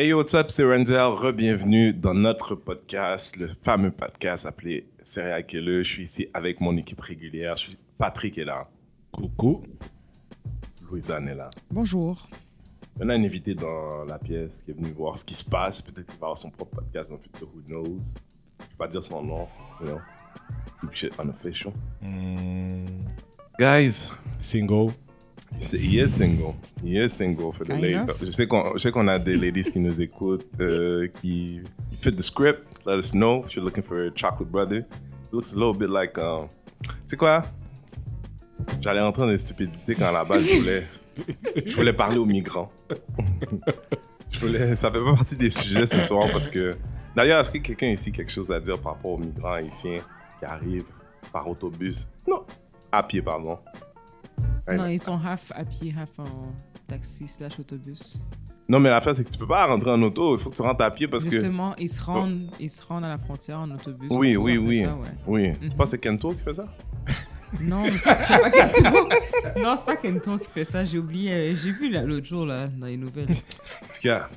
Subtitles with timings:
[0.00, 1.00] Hey, what's up, c'est Renzel.
[1.00, 5.82] Re-bienvenue dans notre podcast, le fameux podcast appelé Serial Killer.
[5.82, 7.56] Je suis ici avec mon équipe régulière.
[7.56, 7.78] Je suis...
[7.98, 8.70] Patrick est là.
[9.10, 9.60] Coucou.
[10.88, 11.50] Louisanne est là.
[11.72, 12.28] Bonjour.
[13.00, 15.82] On a un invité dans la pièce qui est venu voir ce qui se passe.
[15.82, 17.48] Peut-être qu'il va avoir son propre podcast dans le futur.
[17.48, 17.98] Who knows?
[18.60, 19.48] Je vais pas dire son nom.
[19.80, 19.98] You know?
[20.80, 21.72] Keep shit unofficial.
[23.58, 24.92] Guys, Single.
[25.56, 26.54] He is single.
[26.82, 28.06] He is single for the ladies.
[28.22, 28.46] Je sais
[28.92, 31.60] qu'on a des ladies qui nous écoutent, euh, qui
[32.00, 32.64] fit the script.
[32.86, 34.78] Let us know if you're looking for a chocolate brother.
[34.78, 36.16] It looks a little bit like.
[36.18, 36.48] Um,
[36.82, 37.42] tu sais quoi?
[38.80, 40.86] J'allais rentrer dans des stupidités quand à la base je voulais,
[41.66, 42.70] je voulais parler aux migrants.
[44.30, 46.76] je voulais, ça fait pas partie des sujets ce soir parce que.
[47.16, 49.98] D'ailleurs, est-ce que quelqu'un ici a quelque chose à dire par rapport aux migrants haïtiens
[50.38, 50.84] qui arrivent
[51.32, 52.06] par autobus?
[52.28, 52.44] Non,
[52.92, 53.58] à pied, pardon.
[54.76, 56.52] Non, ils sont half à pied, half en
[56.86, 58.20] taxi slash autobus.
[58.68, 60.36] Non, mais l'affaire, c'est que tu peux pas rentrer en auto.
[60.36, 61.30] Il faut que tu rentres à pied parce que.
[61.30, 64.08] Justement, ils se rendent, ils se rendent à la frontière en autobus.
[64.10, 64.80] Oui, oui, oui.
[64.80, 65.08] ça, ouais.
[65.26, 65.48] Oui.
[65.48, 65.70] Mhm.
[65.70, 66.64] Tu penses que c'est Kento qui fait ça?
[67.62, 68.04] Non, c'est
[68.42, 69.08] pas Kento.
[69.56, 70.84] non, c'est pas Kento qui fait ça.
[70.84, 71.56] J'ai oublié.
[71.56, 73.30] J'ai vu l'autre jour là, dans les nouvelles.
[73.30, 74.28] En tout cas,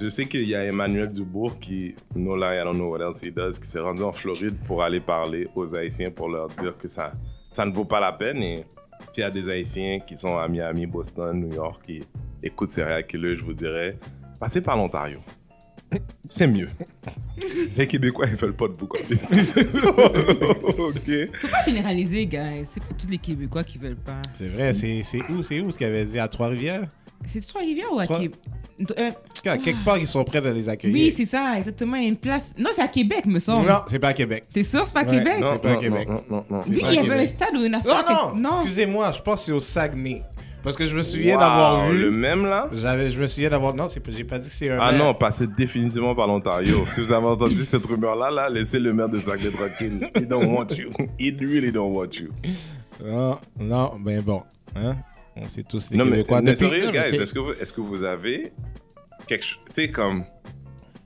[0.00, 3.20] je sais qu'il y a Emmanuel Dubourg qui, no lie, I don't know what else
[3.20, 6.76] he does, qui s'est rendu en Floride pour aller parler aux Haïtiens pour leur dire
[6.78, 7.14] que ça,
[7.50, 8.40] ça ne vaut pas la peine.
[8.44, 8.64] Et
[9.12, 12.00] s'il y a des Haïtiens qui sont à Miami, Boston, New York, qui
[12.42, 13.98] écoutent Serial Killer, je vous dirais,
[14.38, 15.20] passez par l'Ontario.
[16.28, 16.68] C'est mieux.
[17.76, 19.00] Les Québécois, ils veulent pas de vous, quoi.
[19.08, 19.10] ok.
[21.34, 22.64] Faut pas généraliser, guys.
[22.64, 24.22] C'est pas tous les Québécois qui veulent pas.
[24.34, 26.18] C'est vrai, c'est c'est où, c'est où ce qu'il avait dit?
[26.18, 26.88] À Trois-Rivières?
[27.26, 28.38] C'est Trois-Rivières ou à Trois- Québec?
[28.98, 29.10] Euh,
[29.46, 30.94] À quelque part, ils sont prêts de les accueillir.
[30.96, 31.96] Oui, c'est ça, exactement.
[31.96, 32.52] Il y a une place.
[32.58, 33.68] Non, c'est à Québec, me semble.
[33.68, 34.44] Non, c'est pas à Québec.
[34.52, 35.18] T'es sûr, c'est pas à Ouais.
[35.18, 35.40] Québec?
[35.40, 35.46] Non.
[35.52, 36.08] C'est pas à Québec.
[36.08, 36.60] Non, non, non.
[36.68, 37.20] Oui, pas à il y avait Québec.
[37.20, 38.32] un stade ou une Non, affaire.
[38.34, 40.22] que- non, excusez-moi, je pense que c'est au Saguenay.
[40.64, 41.98] Parce que je me souviens Wow, d'avoir vu...
[42.02, 42.68] Le même, là?
[42.72, 43.74] J'avais, je me souviens d'avoir...
[43.74, 45.04] Non, c'est pas- j'ai pas dit que c'est un Ah maire.
[45.06, 46.84] non, passez définitivement par l'Ontario.
[46.86, 50.08] si vous avez entendu cette rumeur-là, là, laissez le maire de Saguenay tranquille.
[50.16, 50.90] He don't want you.
[51.18, 52.28] He really don't want you.
[53.04, 54.42] Non, non, ben bon.
[54.76, 54.96] Hein?
[55.36, 56.42] On sait tous les non, mais, Québécois.
[56.42, 58.52] mais Depuis- mais guys, c'est- est-ce que, vous, que vous avez
[59.26, 59.58] quelque chose...
[59.66, 60.24] Tu sais, comme...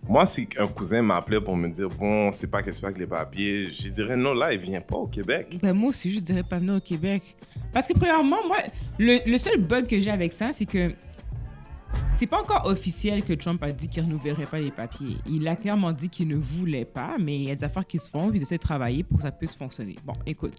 [0.09, 3.73] Moi, si un cousin m'appelait pour me dire, bon, c'est pas qu'est-ce avec les papiers,
[3.73, 5.59] je dirais, non, là, il vient pas au Québec.
[5.61, 7.35] Ben, moi aussi, je dirais pas venir au Québec.
[7.73, 8.59] Parce que, premièrement, moi,
[9.01, 10.93] le, le seul bug que j'ai avec ça, c'est que
[12.13, 15.17] c'est pas encore officiel que Trump a dit qu'il ne renouvellerait pas les papiers.
[15.29, 17.99] Il a clairement dit qu'il ne voulait pas, mais il y a des affaires qui
[17.99, 19.97] se font, ils essaient de travailler pour que ça puisse fonctionner.
[20.05, 20.55] Bon, écoute.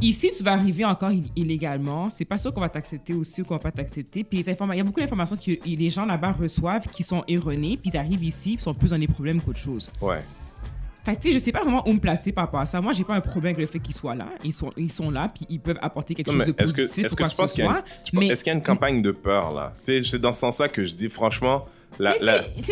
[0.00, 2.08] Ici, tu vas arriver encore ill- illégalement.
[2.08, 4.22] C'est pas sûr qu'on va t'accepter aussi ou qu'on va pas t'accepter.
[4.22, 7.76] Puis les il y a beaucoup d'informations que les gens là-bas reçoivent qui sont erronées,
[7.76, 9.90] puis ils arrivent ici, ils sont plus dans des problèmes qu'autre chose.
[10.00, 10.22] Ouais.
[11.08, 12.82] Fait que, tu sais, je sais pas vraiment où me placer par rapport à ça.
[12.82, 14.26] Moi, j'ai pas un problème avec le fait qu'ils soient là.
[14.44, 17.04] Ils sont, ils sont là, puis ils peuvent apporter quelque Non, chose de que, positif
[17.06, 17.84] est-ce ou que quoi que penses ce qu'il y a une, soit.
[18.20, 19.72] Mais, est-ce qu'il y a une campagne de peur, là?
[19.86, 21.64] Tu sais, c'est dans ce sens-là que je dis, franchement,
[21.98, 22.26] la, c'est-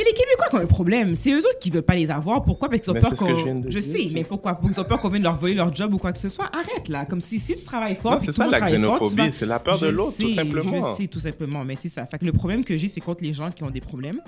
[0.04, 1.14] les Québécois qui ont un problème.
[1.14, 2.44] C'est eux autres qui veulent pas les avoir.
[2.44, 2.68] Pourquoi?
[2.68, 3.62] Parce qu'ils ont Mais peur que qu'on...
[3.70, 3.82] je dire.
[3.82, 4.52] sais, mais pourquoi?
[4.54, 6.50] Parce qu'ils ont peur qu'on vienne leur voler leur job ou quoi que ce soit.
[6.54, 7.06] Arrête, là.
[7.06, 9.86] Comme si, si tu travailles fort, c'est ça, la xénophobie, vas- c'est la peur de
[9.86, 10.90] Je l'autre, tout simplement.
[10.92, 11.64] Je sais, tout simplement.
[11.64, 12.04] Mais c'est ça.
[12.04, 14.20] Fait que le problème que j'ai, c'est contre les gens qui ont des problèmes,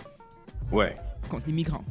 [0.73, 0.95] Ouais.
[1.29, 1.85] contre les migrants.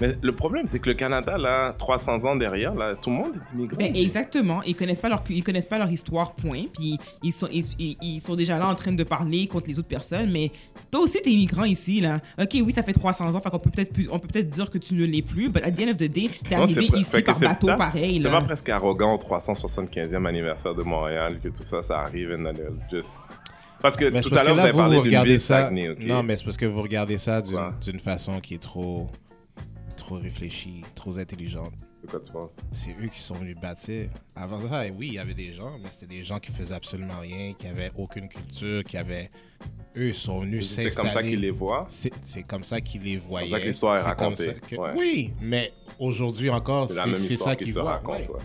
[0.00, 3.32] Mais le problème, c'est que le Canada, là, 300 ans derrière, là, tout le monde
[3.34, 3.78] est immigrant.
[3.78, 4.62] Ben, exactement.
[4.64, 6.64] Ils connaissent pas leur ils connaissent pas leur histoire point.
[6.76, 9.88] Puis ils sont ils, ils- sont déjà là en train de parler contre les autres
[9.88, 10.30] personnes.
[10.30, 10.52] Mais
[10.90, 12.20] toi aussi t'es immigrant ici là.
[12.38, 13.40] Ok oui ça fait 300 ans.
[13.40, 15.48] Fait qu'on peut peut-être plus on peut peut-être dire que tu ne l'es plus.
[15.48, 18.20] But at the end of the day t'es Non, arrivé pas- ici par bateau pareil
[18.22, 22.52] C'est pas presque arrogant au 375e anniversaire de Montréal que tout ça, ça arrive and
[22.90, 23.28] just...
[23.80, 25.62] Parce que Mais tout à l'heure, vous avez parlé d'une regardez ville ça.
[25.64, 25.98] Saguenay, ok?
[26.06, 27.62] Non, mais c'est parce que vous regardez ça d'une Ouais.
[27.84, 29.08] d'une façon qui est trop,
[30.06, 31.72] trop réfléchie, trop intelligente.
[32.02, 32.54] C'est quoi tu penses?
[32.70, 34.08] C'est eux qui sont venus bâtir.
[34.36, 37.18] Avant ça, oui, il y avait des gens, mais c'était des gens qui faisaient absolument
[37.20, 39.30] rien, qui avaient aucune culture, qui avaient.
[39.96, 41.30] Eux sont venus C'est comme ça s'installer.
[41.30, 41.86] qu'ils les voient?
[41.88, 43.50] C'est comme ça qu'ils les voyaient.
[43.50, 44.92] ça que l'histoire est C'est comme racontée, ça que- ouais.
[44.96, 46.94] Oui, mais aujourd'hui encore, C'est
[47.36, 47.92] ça qui qu'ils se voient.
[47.94, 48.36] raconte, ouais.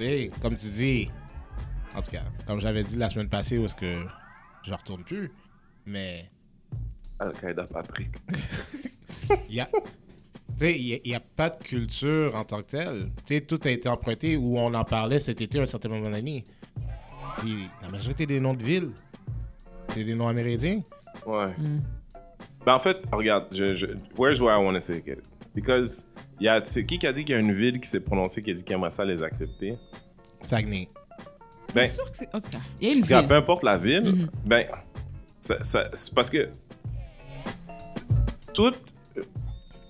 [0.00, 0.18] ouais.
[0.24, 1.08] Et comme tu dis,
[1.94, 4.04] en tout cas, comme j'avais dit la semaine passée, où est-ce que
[4.64, 5.30] je retourne plus,
[5.86, 6.24] mais
[7.20, 8.10] Al-Qaïda Patrick.
[9.48, 9.66] il y a.
[9.66, 10.03] Tu sais,
[10.60, 13.10] il n'y a, pas de culture en tant que telle.
[13.26, 15.88] Tu sais, tout a été emprunté où on en parlait cet été à un certain
[15.88, 16.44] moment donné.
[17.82, 18.90] La majorité des noms de villes,
[19.88, 20.82] c'est des noms amérindiens.
[21.26, 21.48] Ouais.
[21.58, 21.82] Mm.
[22.64, 23.86] Ben, en fait, regarde, je, je,
[24.16, 25.18] where's where I want to take it?
[25.54, 26.06] Because,
[26.40, 28.42] y a, c'est qui qui a dit qu'il y a une ville qui s'est prononcée,
[28.42, 29.76] qui a dit qu'il aimerait ça les accepter?
[30.40, 30.88] Saguenay.
[31.74, 33.28] Ben, C'est sûr que c'est en tout cas il y a une regarde, ville.
[33.28, 34.30] peu importe la ville, Mhm.
[34.46, 34.66] ben,
[35.40, 36.48] ça, ça- c'est parce que
[38.52, 38.72] tout,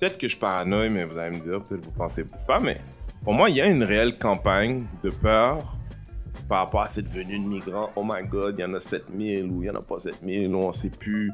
[0.05, 2.79] peut-être que je paranoïe, mais vous allez me dire, peut-être que vous pensez pas, mais
[3.23, 5.77] pour moi, il y a une réelle campagne de peur
[6.49, 7.89] par rapport à cette venue de migrants.
[7.97, 10.55] Oh my god, il y en a 7000 ou il y en a pas 7000
[10.55, 11.33] ou on sait plus.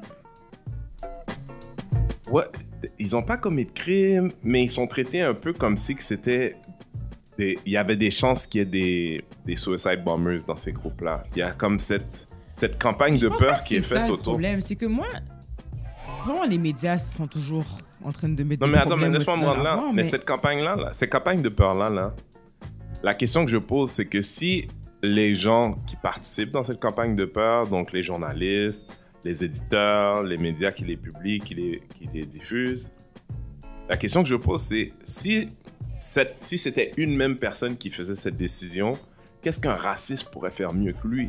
[2.31, 2.45] Ouais,
[2.99, 6.55] ils ont pas commis de crime, mais ils sont traités un peu comme si c'était.
[7.39, 10.73] des- Il y avait des chances qu'il y ait des, des suicide bombers dans ces
[10.73, 11.25] groupes-là.
[11.35, 14.09] Il y a comme cette, cette campagne Je de peur qui est c'est ça faite
[14.09, 14.35] le autour.
[14.35, 15.07] problème, c'est que moi,
[16.25, 17.65] vraiment, les médias sont toujours
[18.05, 19.73] en train de mettre Non, des mais attends, mais laisse-moi me rendre là.
[19.73, 22.15] avant, Mais mais- cette campagne-là, là, cette campagne de peur-là, là,
[23.03, 24.69] la question que je pose, c'est que si
[25.03, 30.37] les gens qui participent dans cette campagne de peur, donc les journalistes, les éditeurs, les
[30.39, 32.91] médias qui les publient, qui les, qui les diffusent,
[33.89, 35.49] la question que je pose, c'est si,
[35.99, 38.93] cette- si c'était une même personne qui faisait cette décision,
[39.43, 41.29] qu'est-ce qu'un raciste pourrait faire mieux que lui?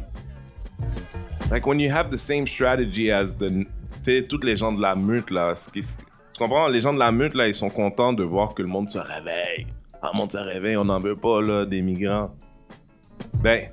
[1.49, 3.65] Like when you have the same strategy as the,
[4.03, 6.05] tu sais, toutes les gens de la meute là, ce qui, tu
[6.39, 6.67] comprends?
[6.67, 8.97] Les gens de la meute là, ils sont contents de voir que le monde se
[8.97, 9.67] réveille.
[10.01, 12.31] Ah, le monde se réveille, on n'en veut pas là, des migrants.
[13.41, 13.69] Ben,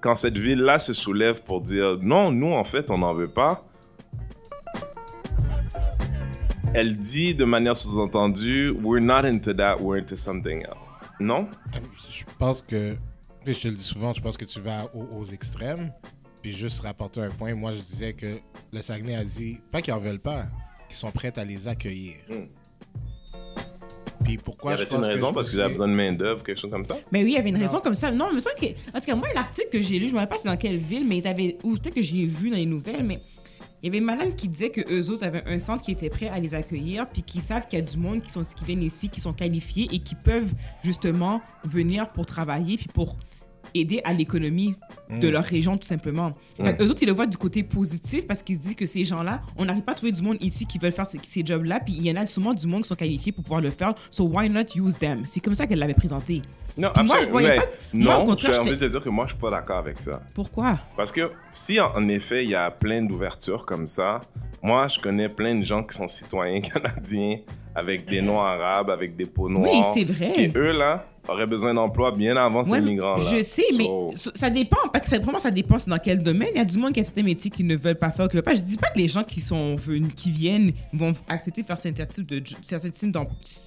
[0.00, 3.28] quand cette ville là se soulève pour dire non, nous en fait, on n'en veut
[3.28, 3.64] pas.
[6.74, 10.88] Elle dit de manière sous-entendue, we're not into that, we're into something else.
[11.20, 11.48] Non?
[11.72, 12.94] Je pense que,
[13.46, 15.92] je te le dis souvent, je pense que tu vas aux extrêmes.
[16.48, 18.38] Puis juste rapporter un point, moi je disais que
[18.72, 20.46] le Saguenay a dit, pas qu'ils en veulent pas,
[20.88, 22.14] qu'ils sont prêts à les accueillir.
[22.26, 22.46] Hmm.
[24.24, 25.92] Puis pourquoi y je avait pense une raison je parce me qu'ils avaient besoin de
[25.92, 26.96] main-d'œuvre, quelque chose comme ça?
[27.12, 27.60] Mais oui, il y avait une Non.
[27.60, 28.10] raison comme ça.
[28.10, 28.64] Non, mais ça que.
[28.64, 30.78] En tout cas, moi, l'article que j'ai lu, je me rappelle pas c'est dans quelle
[30.78, 31.58] ville, mais ils avaient.
[31.64, 33.20] Ou peut-être que j'ai vu dans les nouvelles, mais
[33.82, 36.08] il y avait une madame qui disait que eux autres avaient un centre qui était
[36.08, 38.64] prêt à les accueillir, puis qui savent qu'il y a du monde qui, sont, qui
[38.64, 43.18] viennent ici, qui sont qualifiés et qui peuvent justement venir pour travailler, puis pour
[43.74, 44.74] aider à l'économie
[45.10, 46.32] de leur région, tout simplement.
[46.62, 48.86] Fait que eux autres, ils le voient du côté positif parce qu'ils se disent que
[48.86, 51.44] ces gens-là, on n'arrive pas à trouver du monde ici qui veulent faire ces, ces
[51.44, 53.70] jobs-là, puis il y en a sûrement du monde qui sont qualifiés pour pouvoir le
[53.70, 53.94] faire.
[54.10, 55.22] So why not use them?
[55.24, 56.42] C'est comme ça qu'elle l'avait présenté.
[56.76, 57.40] Non, Puis moi, je absolument.
[57.48, 59.78] voyais pas- moi, Non, j'ai envie de te dire que moi, je suis pas d'accord
[59.78, 60.20] avec ça.
[60.34, 60.78] Pourquoi?
[60.96, 64.20] Parce que si en, en effet il y a plein d'ouvertures comme ça,
[64.62, 67.38] moi je connais plein de gens qui sont citoyens canadiens
[67.74, 69.70] avec des noms arabes, avec des peaux noires.
[69.72, 70.32] Oui, c'est vrai.
[70.32, 73.24] Qui eux là auraient besoin d'emploi bien avant Ouais, ces migrants-là.
[73.36, 73.84] Je sais, mais
[74.14, 74.76] So, ça- dépend.
[74.92, 76.48] Parce que vraiment, ça dépend c'est dans quel domaine.
[76.54, 78.28] Il y a du monde qui a certains métiers qui ne veulent pas faire ou
[78.28, 78.54] qui veulent pas.
[78.54, 81.78] Je dis pas que les gens qui sont venus, qui viennent, vont accepter de faire
[81.78, 83.26] certains types de certains types d'em-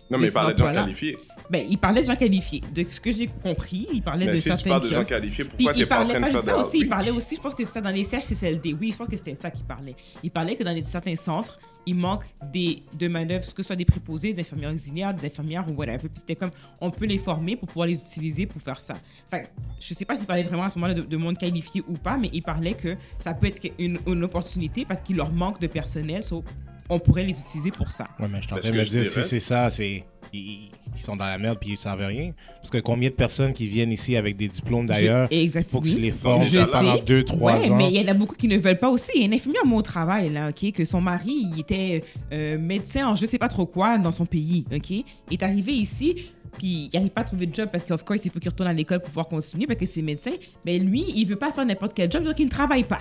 [0.10, 1.18] Non, mais il parlait de gens qualifiés.
[1.50, 2.62] Ben, il parlait de gens qualifiés.
[2.74, 5.06] De ce que j'ai compris, il parlait Mais de si tu certains parles de gens
[5.06, 7.54] qualifiés, pourquoi t'es pas en train de faire ça aussi, il parlait aussi, je pense
[7.56, 9.96] que c'est ça dans les CHCCLD, oui, je pense que c'était ça qu'il parlait.
[10.24, 12.24] Il parlait que dans les, certains centres, il manque
[12.54, 15.98] des, de manœuvres, que ce soit des préposés, des infirmières auxiliaires, des infirmières ou whatever.
[16.00, 18.94] Puis c'était comme, on peut les former pour pouvoir les utiliser pour faire ça.
[19.31, 19.38] Que,
[19.80, 22.18] je sais pas s'il parlait vraiment à ce moment-là de, de monde qualifié ou pas,
[22.18, 25.68] mais il parlait que ça peut être une, une opportunité parce qu'il leur manque de
[25.68, 26.44] personnel, so
[26.89, 28.06] on pourrait les utiliser pour ça.
[28.19, 30.03] Ouais, mais je t'entends je dire, si c'est ça, c'est.
[30.33, 32.31] Ils, ils sont dans la merde puis ils savent rien.
[32.62, 35.80] Parce que combien de personnes qui viennent ici avec des diplômes d'ailleurs, Je- il faut
[35.81, 36.01] que tu oui.
[36.01, 37.04] les formes Je pendant sais.
[37.04, 37.75] 2-3 ouais, ans.
[37.77, 39.12] mais il y en a beaucoup qui ne veulent pas aussi.
[39.15, 42.04] Il y a une infirmière moi, au travail, là, OK, que son mari, il était
[42.33, 44.89] euh, médecin en je sais pas trop quoi dans son pays, OK?
[44.92, 46.15] Il est arrivé ici,
[46.57, 48.69] puis il n'arrive pas à trouver de job parce qu'of course, il faut qu'il retourne
[48.69, 50.31] à l'école pour pouvoir continuer parce que c'est médecin.
[50.65, 53.00] Mais lui, il veut pas faire n'importe quel job, donc il ne travaille pas.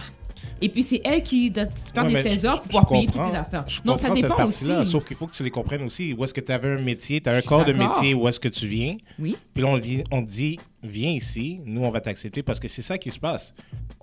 [0.63, 2.87] Et puis c'est elle qui doit faire Ouais, des mais 16 je- heures pour pouvoir
[2.89, 3.65] payer toutes les affaires.
[3.69, 4.67] Je Non, ça dépend aussi.
[4.85, 6.15] Sauf qu'il faut que tu les comprennes aussi.
[6.15, 8.41] Où est-ce que tu avais un métier, tu as un corps de métier, où est-ce
[8.41, 8.97] que tu viens?
[9.19, 9.37] Oui.
[9.53, 9.81] Puis là, on,
[10.17, 13.19] on te dit, viens ici, nous, on va t'accepter parce que c'est ça qui se
[13.19, 13.53] passe.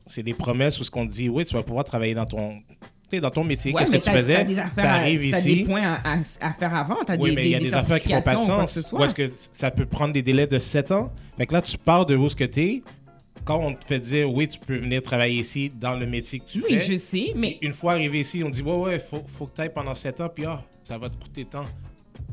[0.06, 2.60] C'est des promesses où ce qu'on dit, oui, tu vas pouvoir travailler dans ton,
[3.22, 3.72] dans ton métier.
[3.74, 4.44] Ouais, Qu'est-ce que tu faisais?
[4.46, 5.56] Tu arrives ici.
[5.58, 6.98] des points à, à- à faire avant.
[7.18, 8.80] Oui, des, mais des, il y a des des affaires qui font pas de sens.
[8.82, 8.96] ce.
[8.96, 11.12] Ou est-ce que ça peut prendre des délais de 7 ans?
[11.38, 12.84] Fait que là, tu pars de où est-ce que tu es.
[13.46, 16.46] Quand on te fait dire, oui, tu peux venir travailler ici dans le métier que
[16.52, 16.80] tu Oui, fais.
[16.80, 19.62] je sais, mais Une fois arrivé ici, on dit, ouais, ouais, faut, faut que tu
[19.62, 21.64] ailles pendant 7 ans, puis ah, ça va te coûter tant.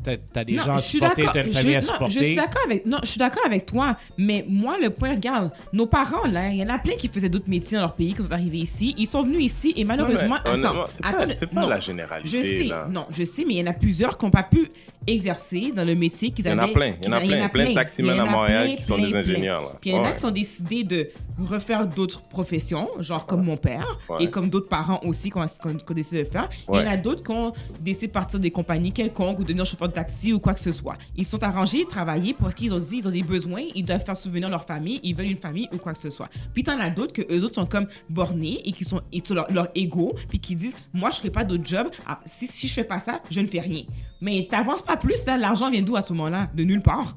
[0.04, 1.32] T'as as des Non, gens à je suis supporter, d'accord.
[1.32, 2.12] t'as une Je- famille à non, supporter.
[2.14, 5.50] Je suis d'accord avec, non, je suis d'accord avec toi, mais moi, le point, regarde,
[5.72, 8.12] nos parents, là, il y en a plein qui faisaient d'autres métiers dans leur pays,
[8.14, 8.94] qui sont arrivés ici.
[8.98, 11.68] Ils sont venus ici et malheureusement, Ouais, honnêtement, attends, c'est pas- attends, pas non.
[11.68, 12.86] la généralité, Je sais, là.
[12.90, 14.68] non, je sais, mais il y en a plusieurs qui n'ont pas pu
[15.06, 16.70] exercer dans le métier qu'ils Il y en avaient.
[16.70, 18.28] a plein, il y en a a- plein, plein de taximans Il y en à
[18.28, 19.68] a Montréal plein, qui sont plein, des ingénieurs, là.
[19.80, 20.16] Puis il y en a Ouais.
[20.16, 21.08] qui ont décidé de
[21.38, 24.24] refaire d'autres professions, genre comme mon père, Ouais.
[24.24, 26.48] et comme d'autres parents aussi qui ont, qui ont- décidé de faire.
[26.68, 26.86] Il y en Ouais.
[26.88, 30.32] a d'autres qui ont décidé de partir des compagnies quelconques ou devenir chauffeur de taxi
[30.32, 30.96] ou quoi que ce soit.
[31.16, 34.16] Ils sont arrangés, travailler parce qu'ils ont dit ils ont des besoins, ils doivent faire
[34.16, 36.28] souvenir leur famille, ils veulent une famille ou quoi que ce soit.
[36.52, 39.34] Puis t'en as d'autres que eux autres sont comme bornés et qui sont et sur
[39.34, 42.68] leur, leur ego, puis qui disent moi je ferai pas d'autre job, Ah, si, si
[42.68, 43.82] je fais pas ça, je ne fais rien.
[44.20, 46.50] Mais t'avances pas plus, là, l'argent vient d'où à ce moment-là?
[46.54, 47.16] De nulle part.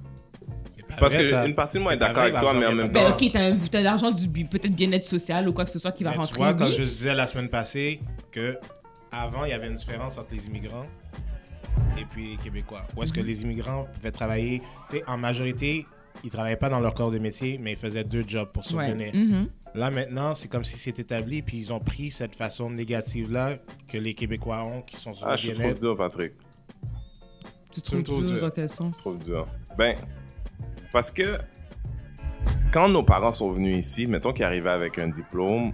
[1.00, 3.16] Parce qu'une partie de moi est d'accord avec toi, mais en même Ben temps.
[3.16, 6.04] ok, t'as un- de l'argent du peut-être bien-être social ou quoi que ce soit qui
[6.04, 6.38] va Mais tu rentrer.
[6.38, 6.76] vois, quand oui.
[6.78, 8.00] je disais la semaine passée
[8.32, 8.58] que
[9.12, 10.86] avant il y avait une différence entre les immigrants
[12.00, 12.84] et puis les Québécois.
[12.96, 14.62] Où est-ce que les immigrants pouvaient travailler?
[14.90, 15.86] Tu sais, En majorité,
[16.24, 18.88] ils travaillaient pas dans leur corps de métier, mais ils faisaient deux jobs pour Ouais.
[18.88, 19.14] subvenir.
[19.14, 19.48] Mhm.
[19.76, 23.58] Là maintenant, c'est comme si c'était établi, puis ils ont pris cette façon négative là
[23.88, 25.80] que les Québécois ont, qui sont sur Ah, le je suis trop bien-être.
[25.80, 26.34] dur, Patrick.
[27.72, 28.42] Tu trouves dur dur.
[28.42, 28.98] dans quel sens?
[28.98, 29.48] Trop dur.
[29.78, 29.96] Ben,
[30.92, 31.38] parce que
[32.72, 35.74] quand nos parents sont venus ici, mettons qu'ils arrivaient avec un diplôme,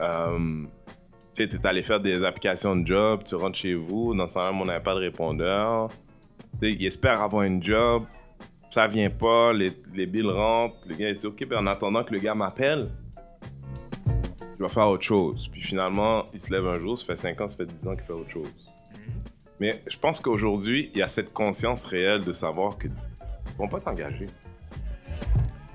[0.00, 0.64] euh,
[1.36, 4.38] tu sais, t'es allé faire des applications de job, tu rentres chez vous, dans ce
[4.38, 5.88] moment on n'avait pas de répondeur.
[6.60, 8.04] Tu sais, ils espèrent avoir une job,
[8.70, 12.04] ça vient pas, les, les billes rentrent, le gars il dit, OK, ben en attendant
[12.04, 12.88] que le gars m'appelle,
[14.58, 15.48] je vais faire autre chose.
[15.52, 17.94] Puis finalement, il se lève un jour, ça fait 5 ans, ça fait 10 ans
[17.94, 18.72] qu'il fait autre chose.
[19.60, 23.68] Mais je pense qu'aujourd'hui, il y a cette conscience réelle de savoir que ils vont
[23.68, 24.26] pas t'engager.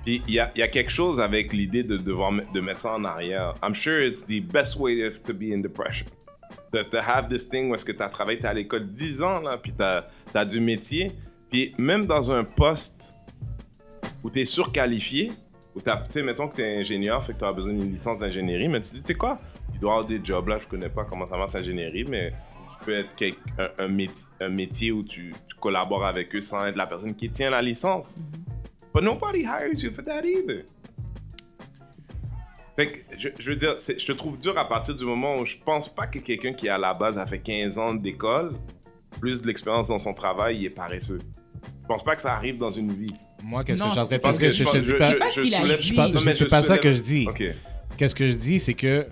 [0.04, 3.54] Puis il y a, quelque chose avec l'idée de devoir de mettre ça en arrière.
[3.62, 6.06] I'm sure it's the best way to, be in depression.
[6.72, 9.22] To, to have this thing où est-ce que tu as travaillé, tu à l'école 10
[9.22, 11.12] ans, là, puis tu as, du métier.
[11.50, 13.14] Puis même dans un poste
[14.24, 15.30] où tu es surqualifié,
[15.74, 18.20] où tu sais, mettons que tu es ingénieur, fait que tu as besoin d'une licence
[18.20, 19.38] d'ingénierie, mais tu dis, tu quoi,
[19.72, 22.86] il doit avoir des jobs là, je connais pas comment ça marche l'ingénierie, mais tu
[22.86, 26.66] peux être quel- un, un métier, un métier où tu, tu collabores avec eux sans
[26.66, 28.18] être la personne qui tient la licence.
[28.94, 30.64] But nobody hires you for that either.
[32.76, 35.44] Fait que, je, je veux dire, je te trouve dur à partir du moment où
[35.44, 38.52] je pense pas que quelqu'un qui à la base a fait 15 ans d'école,
[39.20, 41.18] plus de l'expérience dans son travail, il est paresseux.
[41.82, 43.12] Je pense pas que ça arrive dans une vie.
[43.44, 44.52] Moi, qu'est-ce que Non, je suis en train c'est de pas parce ce que que
[44.52, 47.28] je, je je- je- pas- Non, mais c'est pas ça que je dis.
[47.98, 49.06] Qu'est-ce que je dis, c'est que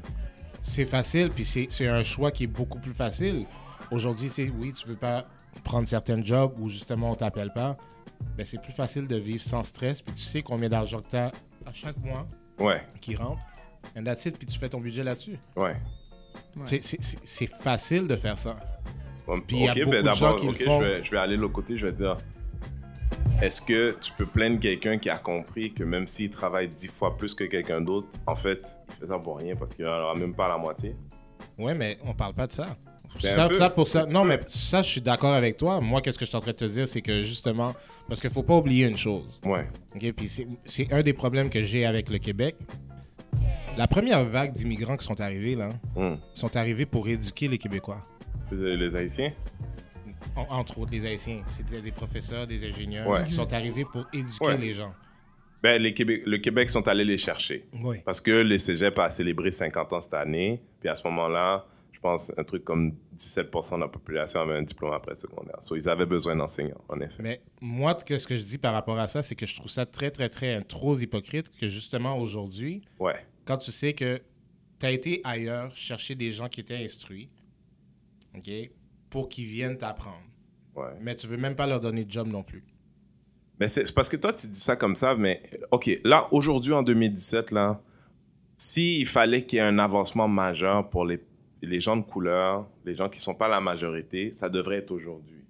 [0.63, 3.45] c'est facile, puis c'est c'est un choix qui est beaucoup plus facile.
[3.91, 5.27] Aujourd'hui, c'est oui, tu veux pas
[5.65, 7.77] prendre certains jobs où justement on t'appelle pas,
[8.37, 11.17] ben c'est plus facile de vivre sans stress, puis tu sais combien d'argent que tu
[11.17, 11.27] as
[11.67, 12.27] à chaque mois
[12.59, 13.43] Ouais, qui rentre,
[13.97, 15.39] and that's it, puis tu fais ton budget là-dessus.
[15.57, 15.77] ouais.
[16.57, 16.63] Ouais.
[16.65, 18.55] C'est- C'est c'est- c'est facile de faire ça.
[19.27, 20.53] Bon, Puis il y a ok, beaucoup ben de gens d'abord, font.
[20.53, 22.17] je vais, je vais aller de l'autre côté, je vais dire.
[23.43, 27.17] Est-ce que tu peux plaindre quelqu'un qui a compris que même s'il travaille dix fois
[27.17, 30.15] plus que quelqu'un d'autre, en fait, il fait ça pour rien parce qu'il n'en aura
[30.15, 30.95] même pas la moitié?
[31.59, 32.67] Ouais, mais on parle pas de ça.
[33.23, 33.55] Ben, un Ça, peu.
[33.55, 34.03] ça pour ça.
[34.03, 34.29] Un Non, peu.
[34.29, 35.81] mais ça, je suis d'accord avec toi.
[35.81, 37.75] Moi, qu'est-ce que je suis en train de te dire, c'est que justement,
[38.09, 39.41] parce qu'il faut pas oublier une chose.
[39.45, 39.69] Ouais.
[39.95, 42.57] OK, puis c'est- un des problèmes que j'ai avec le Québec.
[43.77, 46.17] La première vague d'immigrants qui sont arrivés, là, Hmm.
[46.35, 48.03] sont arrivés pour éduquer les Québécois.
[48.53, 49.33] Les, les Haïtiens?
[50.37, 51.43] En- entre autres, les Haïtiens.
[51.47, 53.25] C'était des professeurs, des ingénieurs Ouais.
[53.25, 54.57] qui sont arrivés pour éduquer Ouais.
[54.59, 54.93] les gens.
[55.63, 57.67] Ben, les Québec, le Québec sont allés les chercher.
[57.83, 57.99] Oui.
[58.05, 60.61] Parce que les cégeps a célébré 50 ans cette année.
[60.81, 61.67] Puis à ce moment-là,
[62.01, 65.63] je pense un truc comme 17% de la population avait un diplôme après secondaire.
[65.63, 67.23] So, ils avaient besoin d'enseignants, en effet.
[67.23, 69.85] Mais moi, qu'est-ce que je dis par rapport à ça, c'est que je trouve ça
[69.85, 73.17] très, très, très euh, trop hypocrite que justement aujourd'hui, Ouais.
[73.45, 74.19] quand tu sais que
[74.79, 77.29] tu as été ailleurs chercher des gens qui étaient instruits,
[78.35, 78.51] OK,
[79.11, 80.23] pour qu'ils viennent t'apprendre.
[80.75, 80.97] Ouais.
[81.03, 82.65] Mais tu veux même pas leur donner de job non plus.
[83.59, 86.73] Mais c'est c'est parce que toi, tu dis ça comme ça, mais OK, là, aujourd'hui,
[86.73, 87.83] en 2017, là,
[88.57, 91.21] s'il fallait qu'il y ait un avancement majeur pour les,
[91.63, 94.91] les gens de couleur, les gens qui ne sont pas la majorité, ça devrait être
[94.91, 95.45] aujourd'hui.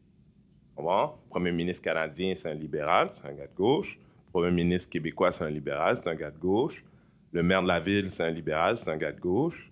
[0.75, 1.19] Comprends?
[1.31, 3.99] Premier ministre canadien, c'est un libéral, c'est un gars de gauche.
[4.33, 6.85] Premier ministre québécois, c'est un libéral, c'est un gars de gauche.
[7.33, 9.71] Le maire de la ville, c'est un libéral, c'est un gars de gauche.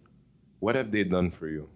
[0.60, 1.68] What have they done for you?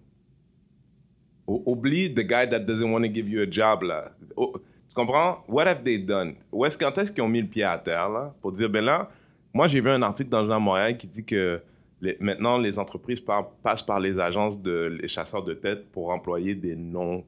[1.47, 4.11] O- Oublie the guy that doesn't want to give you a job, là.
[4.37, 5.43] Tu comprends?
[5.47, 6.35] What have they done?
[6.51, 8.33] Où est-ce, quand est-ce qu'ils ont mis le pied à terre, là?
[8.41, 9.09] Pour dire, ben là,
[9.53, 11.61] moi, j'ai vu un article dans le Journal Montréal qui dit que
[12.03, 16.09] les- maintenant, les entreprises par- passent par les agences de les chasseurs de tête pour
[16.11, 17.23] employer des non...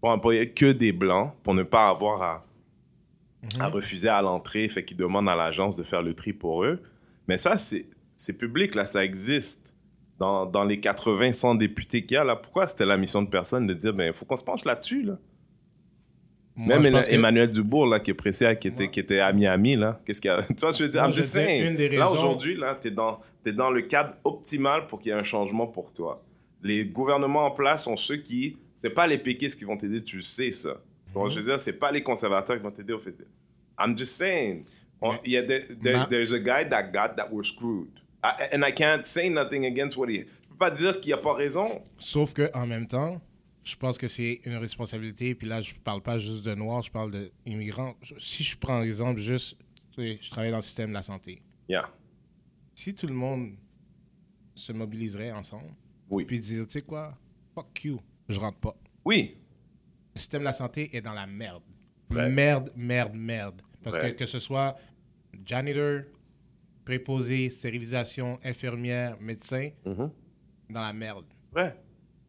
[0.00, 2.46] pour employer que des blancs, pour ne pas avoir à,
[3.60, 6.80] à refuser à l'entrée, fait qu'ils demandent à l'agence de faire le tri pour eux.
[7.28, 9.74] Mais ça, c'est, c'est public, là, ça existe.
[10.18, 13.28] Dans, dans les 80, 100 députés qu'il y a, là, pourquoi c'était la mission de
[13.28, 15.18] personne de dire, ben, il faut qu'on se penche là-dessus, là?
[16.56, 19.74] Moi, Même que- Emmanuel Dubourg, là, qui est pressé, qui était, qui était à Miami,
[19.74, 20.40] là, qu'est-ce qu'il y a?
[20.48, 21.64] Tu vois, je veux dire, Moi, I'm je saying.
[21.70, 25.10] une des Là, raisons- aujourd'hui, là, t'es dans, t'es dans le cadre optimal pour qu'il
[25.10, 26.22] y ait un changement pour toi.
[26.62, 30.22] Les gouvernements en place sont ceux qui, c'est pas les péquistes qui vont t'aider, tu
[30.22, 30.76] sais, ça.
[31.12, 33.30] Donc, je veux dire, c'est pas les conservateurs qui vont t'aider au festival.
[33.78, 34.64] I'm just saying.
[35.00, 37.44] On- Mais- il y a des- there- Ma- there's a guy that got that we're
[37.44, 37.88] screwed.
[38.22, 40.20] I- and I can't say nothing against what he...
[40.20, 41.82] Je peux pas dire qu'il a pas raison.
[41.98, 43.20] Sauf que en même temps,
[43.64, 45.34] je pense que c'est une responsabilité.
[45.34, 47.94] Puis là, je parle pas juste de noirs, je parle d'immigrants.
[48.18, 49.56] Si je prends exemple juste,
[49.96, 51.42] je travaille dans le système de la santé.
[51.68, 51.90] Yeah.
[52.74, 53.54] Si tout le monde
[54.54, 55.74] se mobiliserait ensemble,
[56.10, 56.24] Oui.
[56.24, 57.16] puis dire, tu sais quoi,
[57.54, 58.76] fuck you, je rentre pas.
[59.04, 59.36] Oui.
[60.14, 61.62] Le système de la santé est dans la merde.
[62.10, 62.28] Ouais.
[62.28, 63.62] Merde, merde, merde.
[63.82, 64.10] Parce Ouais.
[64.12, 64.76] que que ce soit
[65.44, 66.02] janitor,
[66.84, 70.10] préposé, stérilisation, infirmière, médecin, Mhm.
[70.70, 71.24] dans la merde.
[71.54, 71.74] Ouais.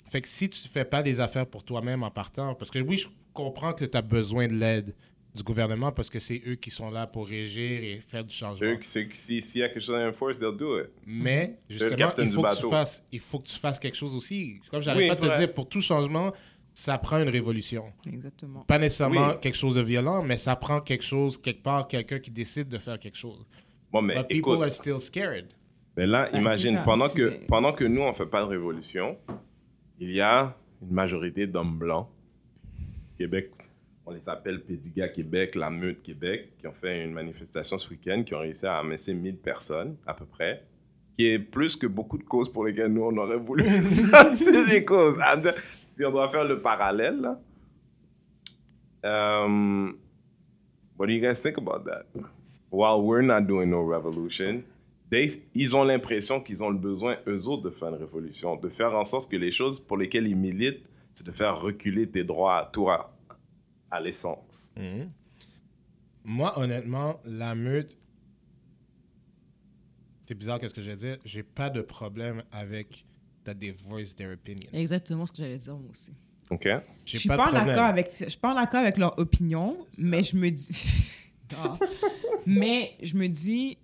[0.05, 2.97] Fait que si tu fais pas des affaires pour toi-même en partant, parce que oui,
[2.97, 4.95] je comprends que tu as besoin de l'aide
[5.35, 8.65] du gouvernement parce que c'est eux qui sont là pour régir et faire du changement.
[8.67, 10.88] Eux, c'est que si- s'il y a quelque chose à enforce, they'll do it.
[11.05, 14.59] Mais justement, il faut, que tu fasses, il faut que tu fasses quelque chose aussi.
[14.71, 16.31] Comme j'arrête Oui, pas de te dire, pour tout changement,
[16.74, 17.91] ça prend une révolution.
[18.07, 18.62] Exactement.
[18.62, 19.39] Pas nécessairement Oui.
[19.41, 22.77] quelque chose de violent, mais ça prend quelque chose, quelque part, quelqu'un qui décide de
[22.77, 23.45] faire quelque chose.
[23.91, 25.47] Bon, mais But people écoute, are still scared.
[25.97, 29.17] mais là, imagine, ça, pendant, que, pendant que nous, on fait pas de révolution,
[29.99, 32.07] il y a une majorité d'hommes blancs.
[33.17, 33.51] Québec,
[34.05, 38.23] on les appelle Pédiga Québec, la Meute Québec, qui ont fait une manifestation ce week-end,
[38.23, 40.63] qui ont réussi à amasser 1000 personnes, à peu près,
[41.17, 43.63] qui est plus que beaucoup de causes pour lesquelles nous, on aurait voulu.
[44.33, 45.17] C'est des causes.
[45.23, 45.37] Ah,
[45.95, 47.39] Si on doit faire le parallèle, là.
[49.03, 49.97] Um,
[50.97, 52.05] what do you guys think about that?
[52.71, 54.63] While we're not doing no revolution,
[55.12, 58.69] they- ils ont l'impression qu'ils ont le besoin, eux autres, de faire une révolution, de
[58.69, 62.24] faire en sorte que les choses pour lesquelles ils militent, c'est de faire reculer tes
[62.24, 63.15] droits à toi,
[63.91, 64.71] à l'essence.
[64.77, 65.09] Mhm.
[66.25, 67.97] Moi, honnêtement, la meute.
[70.27, 71.17] C'est bizarre, qu'est-ce que je vais dire?
[71.24, 73.05] J'ai pas de problème avec
[73.43, 74.67] that they voice their opinion.
[74.74, 76.12] Exactement ce que j'allais dire moi aussi.
[76.50, 76.67] OK?
[77.05, 77.69] Je suis pas, pas, de en problème.
[77.75, 81.13] accord avec, je suis pas en accord avec leur opinion, mais je me dis,
[82.47, 83.77] mais je me dis,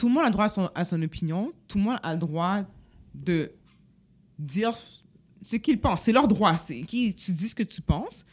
[0.00, 2.14] tout le monde a le droit à son, à son opinion, tout le monde a
[2.14, 2.62] le droit
[3.14, 3.52] de
[4.38, 4.72] dire
[5.42, 6.00] ce qu'il pense.
[6.00, 6.56] C'est leur droit.
[6.56, 8.24] C'est qui tu dis ce que tu penses.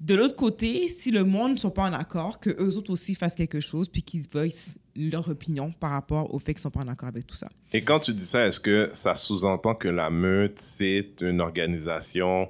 [0.00, 3.14] De l'autre côté, si le monde ne sont pas en accord, que eux autres aussi
[3.14, 6.80] fassent quelque chose, puis qu'ils voicent leur opinion par rapport au fait qu'ils sont pas
[6.80, 7.50] en accord avec tout ça.
[7.74, 12.48] Et quand tu dis ça, est-ce que ça sous-entend que la meute, c'est une organisation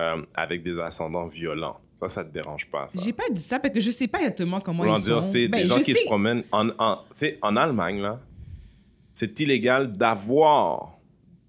[0.00, 1.80] euh, avec des ascendants violents?
[2.02, 3.00] Ça, ça te dérange pas, ça?
[3.02, 5.28] J'ai pas dit ça parce que je sais pas exactement comment ils dire, sont.
[5.48, 8.20] Ben, des gens qui sais- se promènent en, en, tu sais, en Allemagne, là,
[9.14, 10.98] c'est illégal d'avoir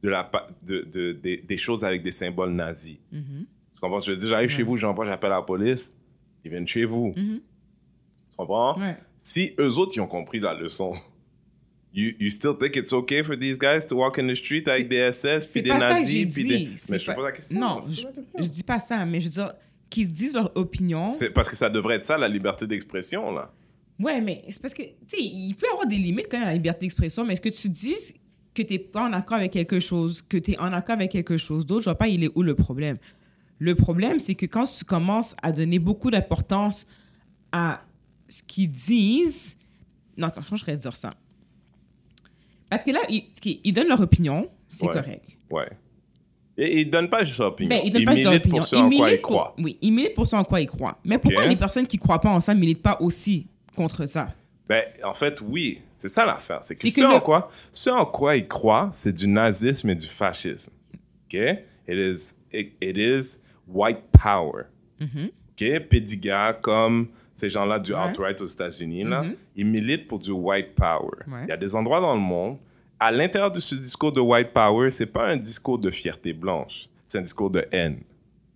[0.03, 0.29] de la,
[0.61, 2.97] de, de- des- choses avec des symboles nazis.
[3.11, 3.45] Mhm.
[3.73, 3.99] Tu comprends?
[3.99, 5.93] Je veux dire, j'arrive chez vous, j'envoie, j'appelle la police,
[6.45, 7.13] ils viennent chez vous.
[7.15, 7.39] Mhm.
[8.29, 8.77] Tu comprends?
[8.79, 8.97] Ouais.
[9.19, 10.93] Si eux autres, ils ont compris la leçon,
[11.93, 14.89] you, you still think it's okay for these guys to walk in the street avec
[14.89, 16.69] des SS, puis des nazis, puis des...
[16.89, 17.59] Mais je te pose la question.
[17.59, 18.05] Non, je,
[18.37, 19.53] je dis pas ça, mais je veux dire
[19.93, 21.11] qu'ils se disent leur opinion.
[21.11, 23.51] C'est parce que ça devrait être ça, la liberté d'expression, là.
[23.99, 26.47] Ouais, mais c'est parce que, tu sais, il peut y avoir des limites quand même
[26.47, 27.95] à la liberté d'expression, mais est-ce que tu dis
[28.55, 31.65] que t'es pas en accord avec quelque chose, que t'es en accord avec quelque chose
[31.65, 32.97] d'autre, je vois pas il est où le problème?
[33.59, 36.87] Le problème, c'est que quand tu commences à donner beaucoup d'importance
[37.51, 37.81] à
[38.27, 39.55] ce qu'ils disent,
[40.17, 41.13] non, franchement, je serais dire ça.
[42.69, 44.93] Parce que là, ils, donnent leur opinion, c'est Ouais.
[44.93, 45.37] correct.
[45.51, 45.69] Ouais.
[46.57, 47.69] Et ils donnent pas juste leur opinion.
[47.69, 48.57] Ben, ils donnent pas leur militent opinion.
[48.59, 49.55] pour ce en quoi militent pour- croient.
[49.57, 50.99] Oui, ils militent pour ce en quoi ils croient.
[51.03, 54.27] Mais pourquoi les personnes qui croient pas en ça militent pas aussi contre ça?
[54.69, 55.81] Ben, en fait, oui.
[55.91, 56.59] C'est ça l'affaire.
[56.63, 59.89] C'est que, ce, que en le- quoi, ce en quoi ils croient, c'est du nazisme
[59.89, 60.71] et du fascisme.
[61.25, 61.33] OK?
[61.33, 64.65] It is, it, it is white power.
[64.99, 65.29] Mhm.
[65.51, 65.79] OK?
[65.89, 67.99] Pédiga, comme ces gens-là du Ouais.
[67.99, 69.35] alt-right aux États-Unis, là, Mhm.
[69.55, 71.09] ils militent pour du white power.
[71.27, 71.43] Ouais.
[71.45, 72.57] Il y a des endroits dans le monde,
[73.05, 76.87] à l'intérieur de ce discours de white power, c'est pas un discours de fierté blanche,
[77.07, 77.99] c'est un discours de haine.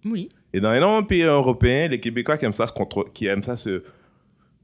[0.06, 0.30] Oui.
[0.54, 3.44] Et dans énormément de pays européens, les Québécois qui aiment ça se, contre- qui aiment
[3.44, 3.84] ça se,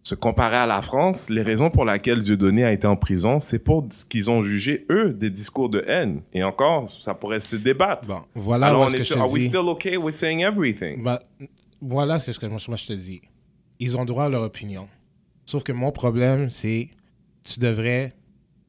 [0.01, 3.59] se comparer à la France, les raisons pour lesquelles Dieudonné a été en prison, c'est
[3.59, 6.21] pour ce qu'ils ont jugé, eux, des discours de haine.
[6.33, 8.07] Et encore, ça pourrait se débattre.
[8.07, 9.49] Bon, voilà Alors, on que est, je are te we dis?
[9.49, 11.03] still okay with saying everything?
[11.03, 11.21] Bah,
[11.81, 13.21] voilà ce que moi, je te dis.
[13.79, 14.87] Ils ont droit à leur opinion.
[15.45, 16.89] Sauf que mon problème, c'est
[17.43, 18.13] tu devrais.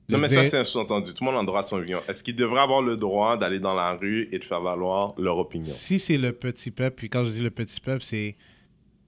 [0.09, 1.15] Non, mais ça, c'est un sous-entendu.
[1.15, 2.01] Tout le monde a le droit à son opinion.
[2.09, 5.39] Est-ce qu'ils devraient avoir le droit d'aller dans la rue et de faire valoir leur
[5.39, 5.65] opinion?
[5.73, 8.37] Si c'est le petit peuple, puis quand je dis le petit peuple, c'est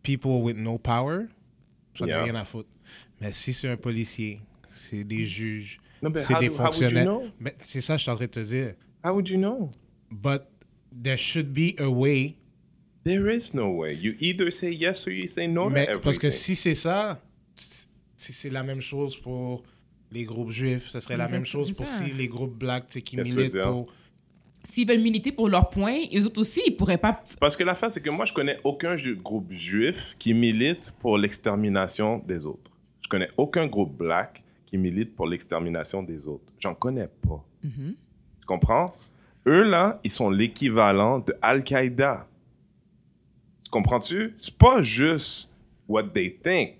[0.02, 1.26] people with no power,
[1.94, 2.22] j'en ai Yeah.
[2.24, 2.68] rien à foutre.
[3.20, 5.78] Mais si c'est un policier, c'est des juges,
[6.16, 7.04] c'est how- des how would you fonctionnaires.
[7.04, 7.22] know?
[7.40, 8.74] Mais c'est ça que je suis en train de te dire.
[9.04, 9.70] How would you know?
[10.10, 10.42] But
[11.02, 12.36] there should be a way.
[13.04, 13.94] There is no way.
[13.94, 17.20] You either say yes or you say no mais parce que si c'est ça,
[17.54, 19.62] si c'est la même chose pour
[20.12, 23.60] les groupes juifs, ce serait la même chose pour si les groupes blacks qui militent
[23.62, 23.92] pour.
[24.64, 27.22] S'ils veulent militer pour leurs points, eux autres aussi, ils pourraient pas.
[27.40, 31.18] Parce que l'affaire, c'est que moi, je connais aucun ju- groupe juif qui milite pour
[31.18, 32.70] l'extermination des autres.
[33.02, 36.52] Je connais aucun groupe black qui milite pour l'extermination des autres.
[36.58, 37.44] J'en connais pas.
[37.62, 38.92] Tu comprends?
[39.46, 42.26] Eux, là, ils sont l'équivalent de Al-Qaïda.
[43.64, 44.34] Tu comprends-tu?
[44.38, 45.48] C'est pas juste
[45.88, 46.74] what they think.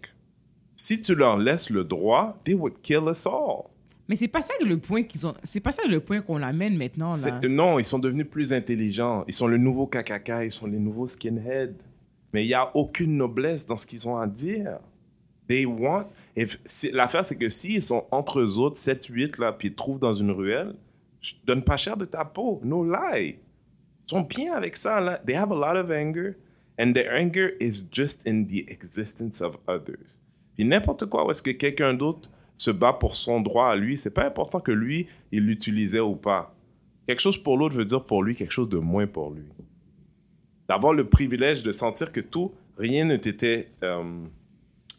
[0.76, 3.64] Si tu leur laisses le droit, they would kill us all.
[4.08, 5.34] Mais c'est pas ça le point qu'ils ont.
[5.42, 7.40] C'est pas ça le point qu'on amène maintenant là.
[7.48, 9.24] Non, ils sont devenus plus intelligents.
[9.26, 11.74] Ils sont le nouveau KKK, ils sont les nouveaux skinheads.
[12.32, 14.78] Mais il n'y a aucune noblesse dans ce qu'ils ont à dire.
[15.48, 16.06] They want...
[16.92, 20.12] L'affaire, c'est que s'ils sont entre eux autres, 7-8, là, puis ils te trouvent dans
[20.12, 20.74] une ruelle,
[21.20, 22.60] je donne pas cher de ta peau.
[22.62, 23.36] No lie.
[24.06, 25.20] Ils sont bien avec ça, là.
[25.26, 26.34] They have a lot of anger.
[26.78, 30.20] And their anger is just in the existence of others.
[30.56, 33.96] Puis n'importe quoi, où est-ce que quelqu'un d'autre se bat pour son droit à lui,
[33.96, 36.54] c'est pas important que lui, il l'utilisait ou pas.
[37.06, 39.44] quelque chose pour l'autre veut dire pour lui quelque chose de moins pour lui.
[40.68, 44.24] D'avoir le privilège de sentir que tout, rien ne t'était, euh,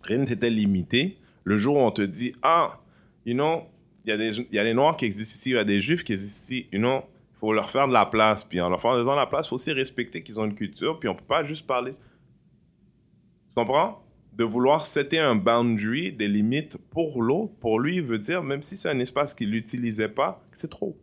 [0.04, 1.17] rien ne t'était limité.
[1.43, 2.80] Le jour où on te dit, ah,
[3.26, 3.63] you know,
[4.06, 5.82] il y, a des, y a des Noirs qui existent ici, il y a des
[5.82, 7.02] Juifs qui existent ici, you know,
[7.34, 8.43] il faut leur faire de la place.
[8.43, 10.98] Puis en leur faisant de la place, il faut aussi respecter qu'ils ont une culture,
[11.00, 11.91] puis on peut pas juste parler.
[11.91, 11.98] Tu
[13.56, 14.07] comprends?
[14.38, 18.78] De vouloir setter un boundary, des limites pour l'autre, pour lui, veut dire, même si
[18.78, 20.95] c'est un espace qu'il n'utilisait pas, c'est trop.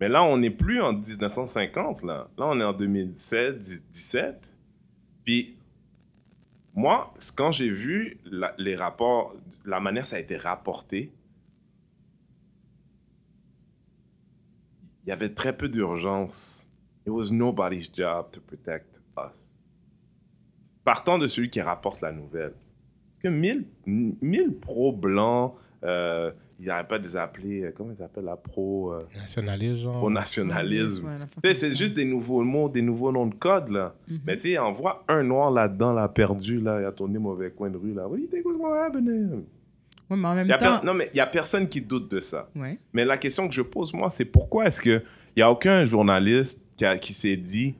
[0.00, 2.28] Mais là, on n'est plus en 1950, là.
[2.36, 3.58] On est en 2017,
[3.90, 4.56] 17.
[5.24, 5.56] Puis,
[6.74, 8.18] moi, quand j'ai vu
[8.58, 9.34] les rapports,
[9.64, 11.12] la manière ça a été rapporté,
[15.04, 16.68] il y avait très peu d'urgence.
[17.06, 18.97] It was nobody's job to protect.
[20.88, 22.52] Partant de celui qui rapporte la nouvelle.
[22.52, 25.52] Parce que 1000, 1000 pros blancs,
[25.84, 29.80] euh, il n'arrête pas de les appeler, euh, comment ils appellent la pro, euh, Nationaliste,
[29.82, 29.98] genre.
[29.98, 31.06] pro nationalisme.
[31.44, 33.94] Ouais, c'est juste des nouveaux mots, des nouveaux noms de code, là.
[34.08, 34.20] Mhm.
[34.26, 37.50] Mais tu sais, on voit un noir là-dedans, là, perdu, là, il a tourné mauvais
[37.50, 38.08] coin de rue, là.
[38.08, 39.44] What do you think was gonna happen?
[40.08, 40.82] Ouais, mais en Il même temps.
[40.84, 42.48] Non, mais il n'y a personne qui doute de ça.
[42.56, 42.78] Ouais.
[42.94, 45.02] Mais la question que je pose, moi, c'est pourquoi est-ce qu'il
[45.36, 46.62] n'y a aucun journaliste
[47.02, 47.74] qui s'est dit,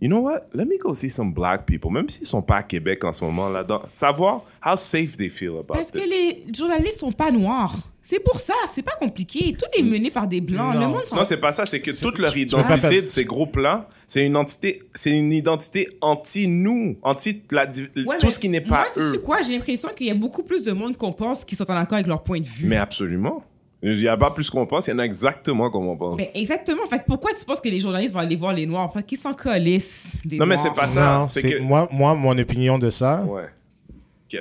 [0.00, 2.56] you know what, let me go see some black people, même s'ils ne sont pas
[2.56, 6.08] à Québec en ce moment, là-dedans, savoir how safe they feel about Parce que this.
[6.46, 7.74] les journalistes sont pas noirs.
[8.02, 9.54] C'est pour ça, c'est pas compliqué.
[9.56, 10.74] Tout est mené par des blancs.
[10.74, 10.80] Non.
[10.80, 13.88] Le monde Non, c'est pas ça, c'est que toute leur tu identité de ces groupes-là,
[14.06, 18.64] c'est une entité, c'est une identité anti-nous, anti la, div- Ouais, tout ce qui n'est
[18.64, 19.08] moi, pas tu eux.
[19.12, 21.70] sais quoi, j'ai l'impression qu'il y a beaucoup plus de monde qu'on pense qui sont
[21.70, 22.66] en accord avec leur point de vue.
[22.66, 23.44] Mais absolument.
[23.82, 26.18] Il n'y a pas plus qu'on pense, il y en a exactement comme on pense.
[26.18, 26.86] Mais exactement.
[26.86, 28.92] Fait pourquoi tu penses que les journalistes vont aller voir les noirs?
[28.92, 30.66] Parce qu'ils s'en colissent des Non, mais noirs.
[30.68, 31.18] c'est pas ça.
[31.20, 33.24] Non, c'est que- moi, moi, mon opinion de ça.
[33.24, 33.46] Ouais.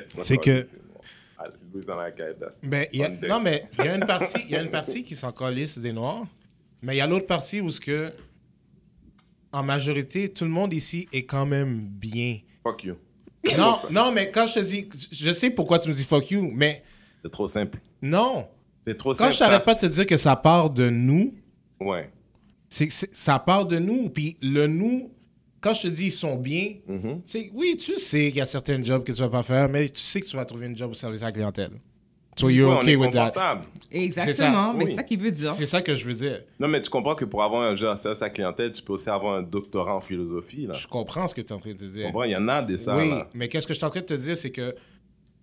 [0.07, 0.67] C'est que-.
[2.63, 4.71] Ben, il y a- non, mais il y a une partie, il y a une
[4.71, 6.25] partie qui s'en calisse des Noirs,
[6.81, 8.11] mais il y a l'autre partie où ce que,
[9.53, 12.37] en majorité, tout le monde ici est quand même bien.
[12.63, 12.95] Fuck you.
[13.57, 16.51] Non, non, mais quand je te dis, je sais pourquoi tu me dis fuck you,
[16.53, 16.83] mais
[17.23, 17.79] C'est trop simple.
[18.01, 18.47] non.
[18.89, 19.33] C'est trop Quand simple.
[19.33, 19.59] je t'arrête ça.
[19.61, 21.35] pas de te dire que ça part de nous,
[21.79, 22.09] Ouais.
[22.69, 24.09] c'est que c'est- ça part de nous.
[24.09, 25.11] Puis le nous,
[25.61, 27.21] quand je te dis ils sont bien, Mhm.
[27.25, 29.87] c'est oui, tu sais qu'il y a certains jobs que tu vas pas faire, mais
[29.89, 31.71] tu sais que tu vas trouver une job au service à la clientèle.
[32.37, 33.31] So you're on okay est with that.
[33.31, 33.61] confortable.
[33.91, 34.73] Exactement.
[34.73, 34.89] Mais oui.
[34.91, 35.53] c'est ça qu'il veut dire.
[35.55, 36.41] C'est ça que je veux dire.
[36.59, 38.81] Non, mais tu comprends que pour avoir un jeu en service à la clientèle, tu
[38.81, 40.65] peux aussi avoir un doctorat en philosophie.
[40.65, 40.73] Là.
[40.73, 42.05] Je comprends ce que tu es en train de Tu dire.
[42.05, 42.23] comprends?
[42.23, 42.95] Il y en a des ça.
[42.95, 43.27] oui, là.
[43.33, 44.73] mais qu'est-ce que je suis en train de te dire, c'est que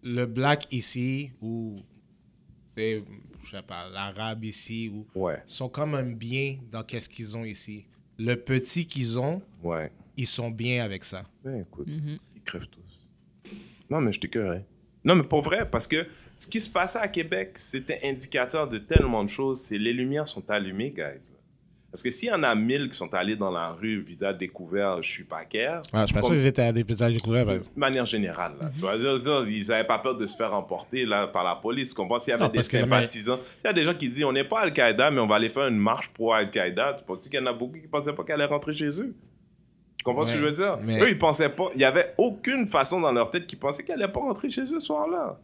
[0.02, 1.76] le black ici, ou
[2.78, 3.02] et,
[3.46, 7.44] je sais pas, l'arabe ici, ou Ouais, sont quand même bien dans qu'est-ce qu'ils ont
[7.44, 7.87] ici.
[8.18, 9.90] Le petit qu'ils ont, ouais.
[10.16, 11.24] ils sont bien avec ça.
[11.44, 12.18] Ben, écoute, Mhm.
[12.35, 13.09] ils crèvent tous.
[13.90, 14.64] Non, mais je t'écœurais.
[15.04, 16.06] Non, mais pour vrai, parce que
[16.38, 19.61] ce qui se passait à Québec, c'était indicateur de tellement de choses.
[19.61, 21.30] C'est les lumières sont allumées, guys.
[21.96, 25.02] Parce que s'il y en a mille qui sont allés dans la rue, visage découvert,
[25.02, 25.38] je suis pas.
[25.40, 27.46] Ah, je suis pas sûr Comme- qu'ils étaient à des visages découverts.
[27.46, 28.68] De manière générale, là.
[28.98, 31.88] Dire, dire, ils n'avaient pas peur de se faire emporter là, par la police.
[31.88, 32.18] Tu comprends?
[32.18, 34.44] S'il y avait Non, des sympathisants, il y a des gens qui disent on n'est
[34.44, 36.96] pas Al-Qaïda, mais on va aller faire une marche pro Al-Qaïda.
[36.98, 38.88] Tu penses qu'il y en a beaucoup qui ne pensaient pas qu'elle allait rentrer chez
[39.00, 39.14] eux?
[39.96, 40.76] Tu comprends ce que je veux dire?
[40.82, 41.70] mais- Eux, ils pensaient pas.
[41.72, 44.61] Il n'y avait aucune façon dans leur tête qu'ils pensaient qu'elle allait pas rentrer chez
[44.64, 45.38] eux ce soir-là.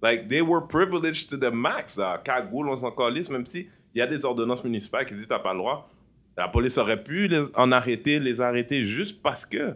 [0.00, 1.98] Like, they were privileged to the max.
[1.98, 2.18] Là.
[2.24, 5.38] Cagoule, on s'en calisse, même si il y a des ordonnances municipales qui disent t'as
[5.38, 5.90] pas le droit.
[6.38, 9.74] La police aurait pu les, en arrêter, les arrêter juste parce que.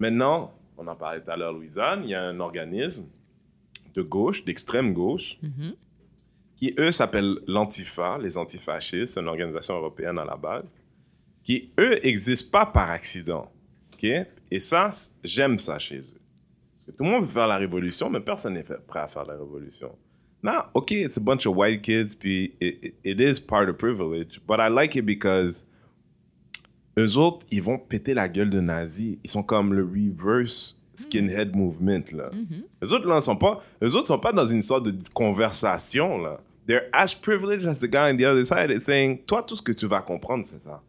[0.00, 3.04] Maintenant, on en parlait tout à l'heure, Louisanne, il y a un organisme
[3.94, 5.74] de gauche, d'extrême gauche, Mhm.
[6.56, 10.80] qui eux s'appellent l'Antifa, les antifascistes, c'est une organisation européenne à la base,
[11.44, 13.50] qui eux existent pas par accident.
[14.50, 14.90] Et ça,
[15.24, 16.20] j'aime ça chez eux.
[16.74, 19.24] Parce que tout le monde veut faire la révolution, mais personne n'est prêt à faire
[19.24, 19.90] la révolution.
[20.42, 23.76] Non, ok, it's a bunch of white kids, puis it, it- it is part of
[23.76, 25.66] privilege, but I like it because
[26.98, 29.16] eux autres, ils vont péter la gueule de nazis.
[29.24, 32.30] Ils sont comme le reverse skinhead movement, là.
[32.84, 36.40] Eux autres, là, sont pas, eux autres sont pas dans une sorte de conversation, là.
[36.66, 39.62] They're as privileged as the guy on the other side is saying, toi, tout ce
[39.62, 40.82] que tu vas comprendre, c'est ça.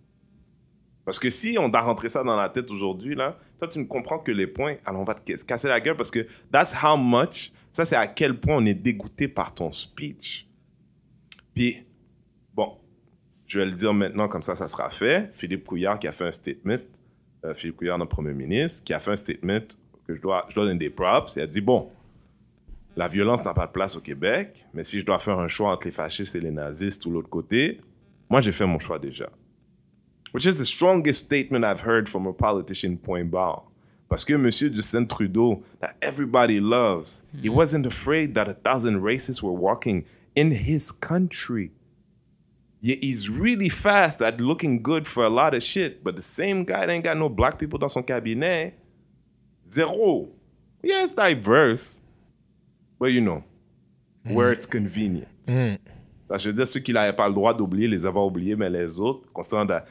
[1.05, 3.85] Parce que si on t'a rentré ça dans la tête aujourd'hui, là, toi, tu ne
[3.85, 6.75] comprends que les points, alors on va te ca- casser la gueule parce que that's
[6.83, 10.47] how much, ça, c'est à quel point on est dégoûté par ton speech.
[11.55, 11.83] Puis,
[13.49, 15.31] je vais le dire maintenant, comme ça, ça sera fait.
[15.33, 16.77] Philippe Couillard qui a fait un statement,
[17.43, 19.65] euh, Philippe Couillard, notre premier ministre, qui a fait un statement
[20.07, 21.35] que je dois, je dois donner des props.
[21.35, 21.89] Il a dit, bon,
[22.95, 25.71] la violence n'a pas de place au Québec, mais si je dois faire un choix
[25.71, 27.81] entre les fascistes et les nazistes ou l'autre côté,
[28.29, 29.29] moi, j'ai fait mon choix déjà.
[30.31, 33.63] Which is the strongest statement I've heard from a politician, point barre.
[34.09, 34.51] Parce que M.
[34.51, 40.51] Justin Trudeau, that everybody loves, he wasn't afraid that a thousand racists were walking in
[40.51, 41.71] his country.
[42.81, 46.63] Yeah, he's really fast at looking good for a lot of shit, but the same
[46.63, 48.73] guy that ain't got no black people dans son cabinet,
[49.69, 50.29] zéro.
[50.81, 52.01] Yeah, it's diverse,
[52.97, 53.43] but you know,
[54.23, 55.27] where it's convenient.
[56.29, 58.55] Parce que je veux dire, ceux qui n'avaient pas le droit d'oublier, les avoir oubliés,
[58.55, 59.81] mais les autres, considérant que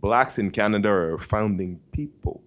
[0.00, 2.40] blacks in Canada are founding people.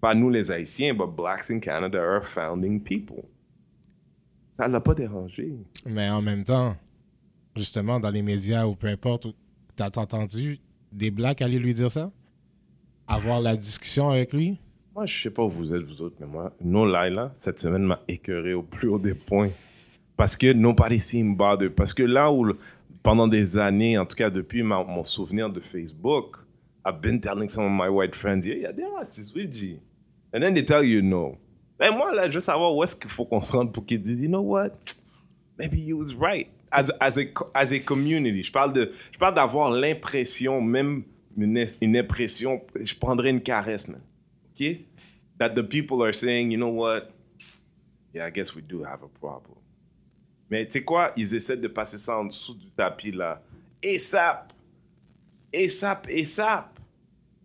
[0.00, 3.24] Pas nous les Haïtiens, but blacks in Canada are founding people.
[4.56, 5.52] Ça l'a pas dérangé.
[5.84, 6.76] Mais en même temps,
[7.56, 9.26] justement, dans les médias ou peu importe,
[9.74, 10.58] t'as entendu
[10.92, 12.10] des blacks aller lui dire ça?
[13.08, 14.58] Avoir la discussion avec lui?
[14.94, 17.82] Moi, je sais pas où vous êtes, vous autres, mais moi, No là, cette semaine
[17.82, 19.50] m'a écœuré au plus haut des points.
[20.16, 21.74] Parce que nobody seemed bothered.
[21.74, 22.52] Parce que là où,
[23.02, 26.38] pendant des années, en tout cas depuis mon souvenir de Facebook,
[26.86, 29.80] I've been telling some of my white friends, yeah, yeah, they're racistes, oui, G.
[30.32, 31.36] And then they tell you no.
[31.78, 34.00] Mais moi, là, je veux savoir où est-ce qu'il faut qu'on se rende pour qu'ils
[34.00, 34.70] disent, you know what?
[35.58, 36.48] Maybe he was right.
[36.70, 37.16] As, as,
[37.72, 41.04] a, community, je parle de, je parle d'avoir l'impression, même
[41.36, 44.00] une, impression, je prendrais une caresse, man.
[44.52, 44.80] OK?
[45.38, 47.10] That the people are saying, you know what?
[48.12, 49.58] Yeah, I guess we do have a problem.
[50.50, 51.12] Mais tu sais quoi?
[51.16, 53.42] Ils essaient de passer ça en dessous du tapis, là.
[53.84, 54.52] ASAP!
[55.54, 56.78] ASAP, ASAP!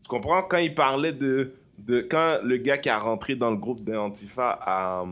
[0.04, 0.44] Tu comprends?
[0.44, 2.02] Quand il parlait de, de...
[2.02, 5.06] Quand le gars qui a rentré dans le groupe d'Antifa à,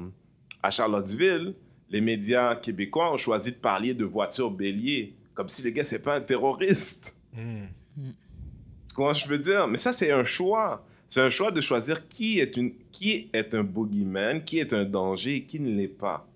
[0.63, 1.55] à Charlottesville,
[1.89, 5.15] les médias québécois ont choisi de parler de voitures béliers.
[5.33, 7.15] Comme si le gars, c'est pas un terroriste.
[7.33, 9.67] Tu comprends ce que je veux dire?
[9.67, 10.85] Mais ça, c'est un choix.
[11.07, 14.85] C'est un choix de choisir qui est, une, qui est un boogeyman, qui est un
[14.85, 16.27] danger et qui ne l'est pas.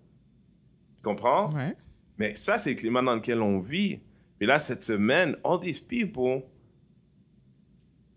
[0.97, 1.53] Tu comprends?
[1.53, 1.75] Ouais.
[2.17, 3.99] Mais ça, c'est le climat dans lequel on vit.
[4.39, 6.41] Et là, cette semaine, all these people,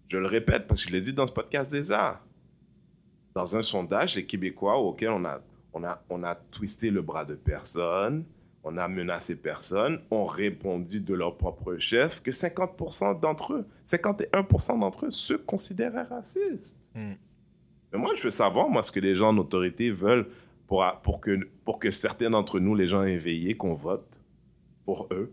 [0.09, 2.23] je le répète parce que je l'ai dit dans ce podcast déjà,
[3.35, 5.41] dans un sondage, les Québécois auxquels on a,
[5.77, 8.25] on a, on a twisté le bras de personne,
[8.65, 14.81] on a menacé personne, ont répondu de leur propre chef que 50% d'entre eux, 51%
[14.81, 16.91] d'entre eux se considéraient racistes.
[16.95, 20.29] Mais moi, je veux savoir, moi, ce que les gens en autorité veulent
[20.67, 24.09] pour, pour, que, pour que certains d'entre nous, les gens éveillés, qu'on vote
[24.87, 25.33] pour eux.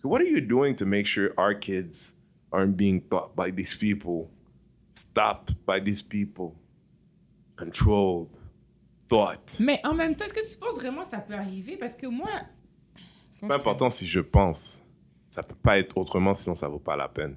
[0.00, 2.14] So what are you doing to make sure our kids
[2.52, 4.30] aren't being taught by these people,
[4.94, 6.54] stopped by these people,
[7.56, 8.38] controlled,
[9.08, 9.58] thought?
[9.60, 11.76] Mais en même temps, est-ce que tu penses vraiment que ça peut arriver?
[11.76, 12.30] Parce que moi.
[13.40, 14.82] C'est pas important si je pense.
[15.30, 17.36] Ça peut pas être autrement, sinon ça vaut pas la peine.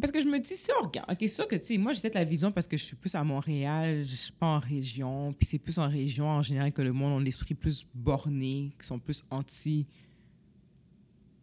[0.00, 1.92] Parce que je me dis, si on regarde, ok, c'est sûr que, tu sais, moi,
[1.92, 4.58] j'ai peut-être la vision parce que je suis plus à Montréal, je suis pas en
[4.58, 8.72] région, puis c'est plus en région en général que le monde a l'esprit plus borné,
[8.78, 9.86] qui sont plus anti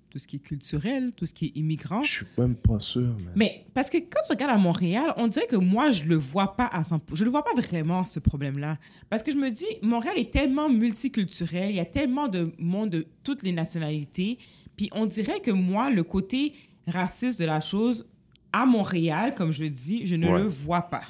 [0.10, 2.02] tout ce qui est culturel, tout ce qui est immigrant.
[2.04, 3.32] Je suis même pas sûr, man.
[3.36, 6.56] Mais parce que quand tu regardes à Montréal, on dirait que moi, je le vois
[6.56, 7.00] pas à 100%.
[7.14, 8.78] Je le vois pas vraiment, ce problème-là.
[9.10, 12.90] Parce que je me dis, Montréal est tellement multiculturel, il y a tellement de monde
[12.90, 14.38] de toutes les nationalités.
[14.76, 16.54] Puis on dirait que moi, le côté
[16.88, 18.08] raciste de la chose,
[18.52, 20.40] à Montréal, comme je dis, je ne Ouais.
[20.42, 21.04] le vois pas.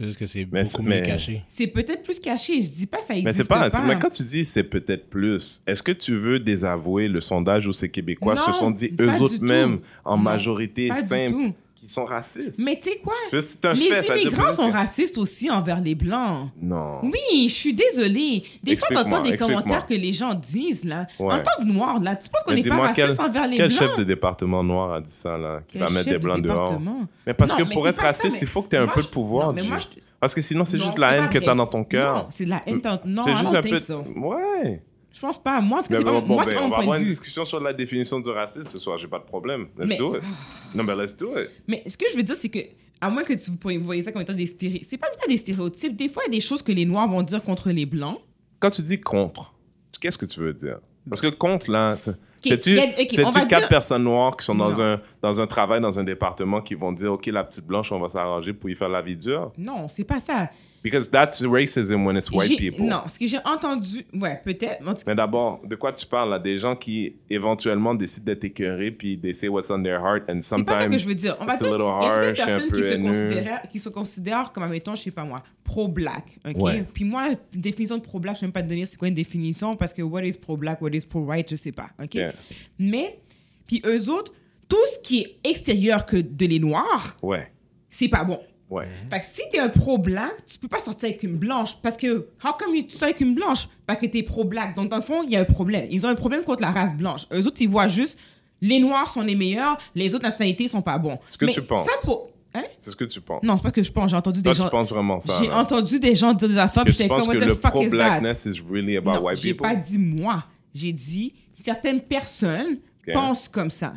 [0.00, 1.42] C'est juste que c'est Mais beaucoup c'est- mieux mais- caché.
[1.46, 2.62] C'est peut-être plus caché.
[2.62, 3.82] Je dis pas ça Mais existe c'est pas, pas.
[3.86, 7.74] mais quand tu dis c'est peut-être plus, est-ce que tu veux désavouer le sondage où
[7.74, 8.34] ces Québécois?
[8.34, 9.44] Non, se sont dit pas eux du autres tout.
[9.44, 11.54] mêmes en Non, majorité pas du simple tout.
[11.90, 12.58] Sont racistes?
[12.58, 13.14] Mais tu sais quoi?
[13.32, 16.48] Un Les fait, ça immigrants sont racistes aussi envers les Blancs.
[16.60, 17.00] Non.
[17.02, 18.42] Oui, je suis désolée.
[18.62, 21.06] Des fois, t'entends des commentaires que les gens disent, là.
[21.18, 21.34] Ouais.
[21.34, 23.68] En tant que noir, là, tu penses qu'on n'est pas raciste quel, envers les quel
[23.68, 23.78] Blancs?
[23.78, 26.56] chef de département noir a dit ça, là, qui Quel va mettre des blancs dehors?
[26.64, 27.00] département?
[27.26, 28.80] Mais parce Non, que mais pour être ça, raciste, mais il faut que tu aies
[28.80, 29.48] un peu de pouvoir.
[29.48, 29.68] non, mais G.
[29.68, 29.86] moi, je-
[30.18, 32.14] Parce que sinon, c'est juste la haine que tu as dans ton cœur.
[32.14, 32.80] Non, c'est de la haine.
[32.80, 33.78] dans- Non, C'est juste un peu.
[34.20, 34.82] Ouais.
[35.12, 35.60] Je pense pas.
[35.60, 36.68] Moi, en tout cas, Mais c'est pas, bon, bon, moi, ben, c'est pas on mon
[36.70, 37.10] va point avoir de une vue.
[37.14, 38.96] discussion sur la définition du racisme ce soir.
[38.96, 39.68] J'ai pas de problème.
[39.78, 40.22] Let's Mais- do it.
[40.74, 41.50] Non, mais let's do it.
[41.66, 42.60] Mais ce que je veux dire, c'est que,
[43.00, 45.36] à moins que tu vous voyez ça comme étant des stéréotypes, c'est pas pas des
[45.36, 45.96] stéréotypes.
[45.96, 48.18] Des fois, il y a des choses que les Noirs vont dire contre les Blancs.
[48.60, 49.52] Quand tu dis contre,
[50.00, 50.78] qu'est-ce que tu veux dire?
[51.08, 53.68] Parce que contre, là, tu- Ok, sais-tu y a- ok, on sais-tu va quatre dire-
[53.68, 54.80] personnes noires qui sont dans Non.
[54.80, 57.98] un, dans un travail, dans un département, qui vont dire, OK, la petite blanche, on
[58.00, 59.52] va s'arranger pour y faire la vie dure?
[59.58, 60.48] Non, c'est pas ça.
[60.82, 62.86] Because that's racism when it's white people.
[62.86, 64.80] Non, ce que j'ai entendu, ouais, peut-être.
[64.86, 66.38] en Mais d'abord, de quoi tu parles, là?
[66.38, 70.40] Des gens qui éventuellement décident d'être écœurés, puis they say what's on their heart, and
[70.40, 71.36] C'est pas ça sometimes que je veux dire.
[71.38, 73.88] On va it's a dire, little il y a un personnes qui se, qui se
[73.90, 76.38] considèrent comme, admettons, je sais pas moi, pro-black.
[76.48, 76.56] OK?
[76.62, 76.84] Ouais.
[76.94, 79.14] Puis moi, définition de pro-black, je ne vais même pas te donner c'est quoi une
[79.14, 81.88] définition parce que what is pro-black, what is pro-white, je sais pas.
[82.02, 82.14] OK?
[82.14, 82.32] Yeah.
[82.78, 83.20] Mais,
[83.66, 84.32] puis eux autres,
[84.66, 87.50] tout ce qui est extérieur que de les noirs, Ouais,
[87.90, 88.40] c'est pas bon.
[88.70, 88.86] Ouais.
[89.10, 91.76] Fait que si t'es un pro-black, tu peux pas sortir avec une blanche.
[91.82, 93.68] Parce que, how come tu sors avec une blanche?
[93.86, 94.74] Parce que t'es pro-black.
[94.76, 95.86] Donc, dans le fond, il y a un problème.
[95.90, 97.26] Ils ont un problème contre la race blanche.
[97.32, 98.18] Eux autres, ils voient juste
[98.60, 101.18] les noirs sont les meilleurs, les autres nationalités sont pas bons.
[101.26, 101.86] Ce que Mais tu penses.
[101.86, 102.30] Ça pour...
[102.54, 102.64] Hein?
[102.78, 103.42] C'est ce que tu penses.
[103.42, 104.10] Non, c'est pas ce que je pense.
[104.10, 104.64] J'ai entendu Toi, des gens.
[104.64, 105.34] tu penses vraiment ça?
[105.40, 108.20] J'ai entendu des gens dire des affaires, puis j'étais comme, what the fuck is that?
[108.46, 109.66] is really about Non, white j'ai people?
[109.68, 110.44] pas dit moi.
[110.74, 113.14] J'ai dit certaines personnes Ok.
[113.14, 113.92] pense comme ça.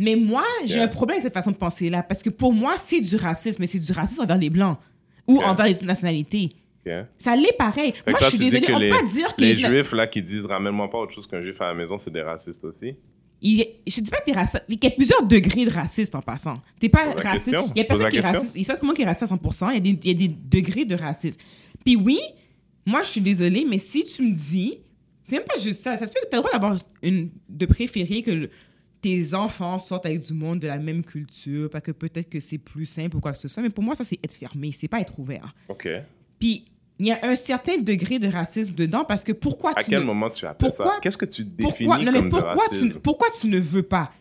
[0.00, 2.02] Mais moi, j'ai un problème avec cette façon de penser-là.
[2.02, 4.78] Parce que pour moi, c'est du racisme, mais c'est du racisme envers les Blancs
[5.28, 6.50] ou envers les autres nationalités.
[7.18, 7.92] Ça l'est pareil.
[7.92, 10.06] Fait Moi, je suis désolée, on les, peut pas dire que les les- juifs là
[10.08, 12.96] qui disent ramène-moi pas autre chose qu'un juif à la maison, c'est des racistes aussi?
[13.42, 14.64] Il, je dis pas que t'es raciste.
[14.68, 16.60] Il y a plusieurs degrés de raciste en passant.
[16.80, 17.50] T'es pas la raciste.
[17.52, 17.70] question.
[17.74, 18.56] Il y a personne qui est raciste.
[18.56, 19.68] Il y a pas tout le monde qui est raciste à 100%.
[19.70, 21.38] Il y, a des, il y a des degrés de racisme.
[21.84, 22.18] Puis oui,
[22.84, 24.78] moi, je suis désolée, mais si tu me dis.
[25.28, 25.96] C'est même pas juste ça.
[25.96, 27.30] Ça se peut que tu as le droit d'avoir une.
[27.48, 28.50] de préférer que le-
[29.00, 32.58] tes enfants sortent avec du monde de la même culture, parce que peut-être que c'est
[32.58, 33.62] plus simple ou quoi que ce soit.
[33.62, 34.72] Mais pour moi, ça, c'est être fermé.
[34.72, 35.54] C'est pas être ouvert.
[35.68, 35.88] Ok.
[36.38, 36.64] Puis
[36.98, 40.00] il y a un certain degré de racisme dedans parce que pourquoi À tu quel
[40.00, 40.82] ne- moment tu appelles ça?
[40.84, 43.00] Pourquoi- Qu'est-ce que tu définis pourquoi, non, mais comme pourquoi du tu, racisme?
[43.00, 44.12] pourquoi tu ne veux pas?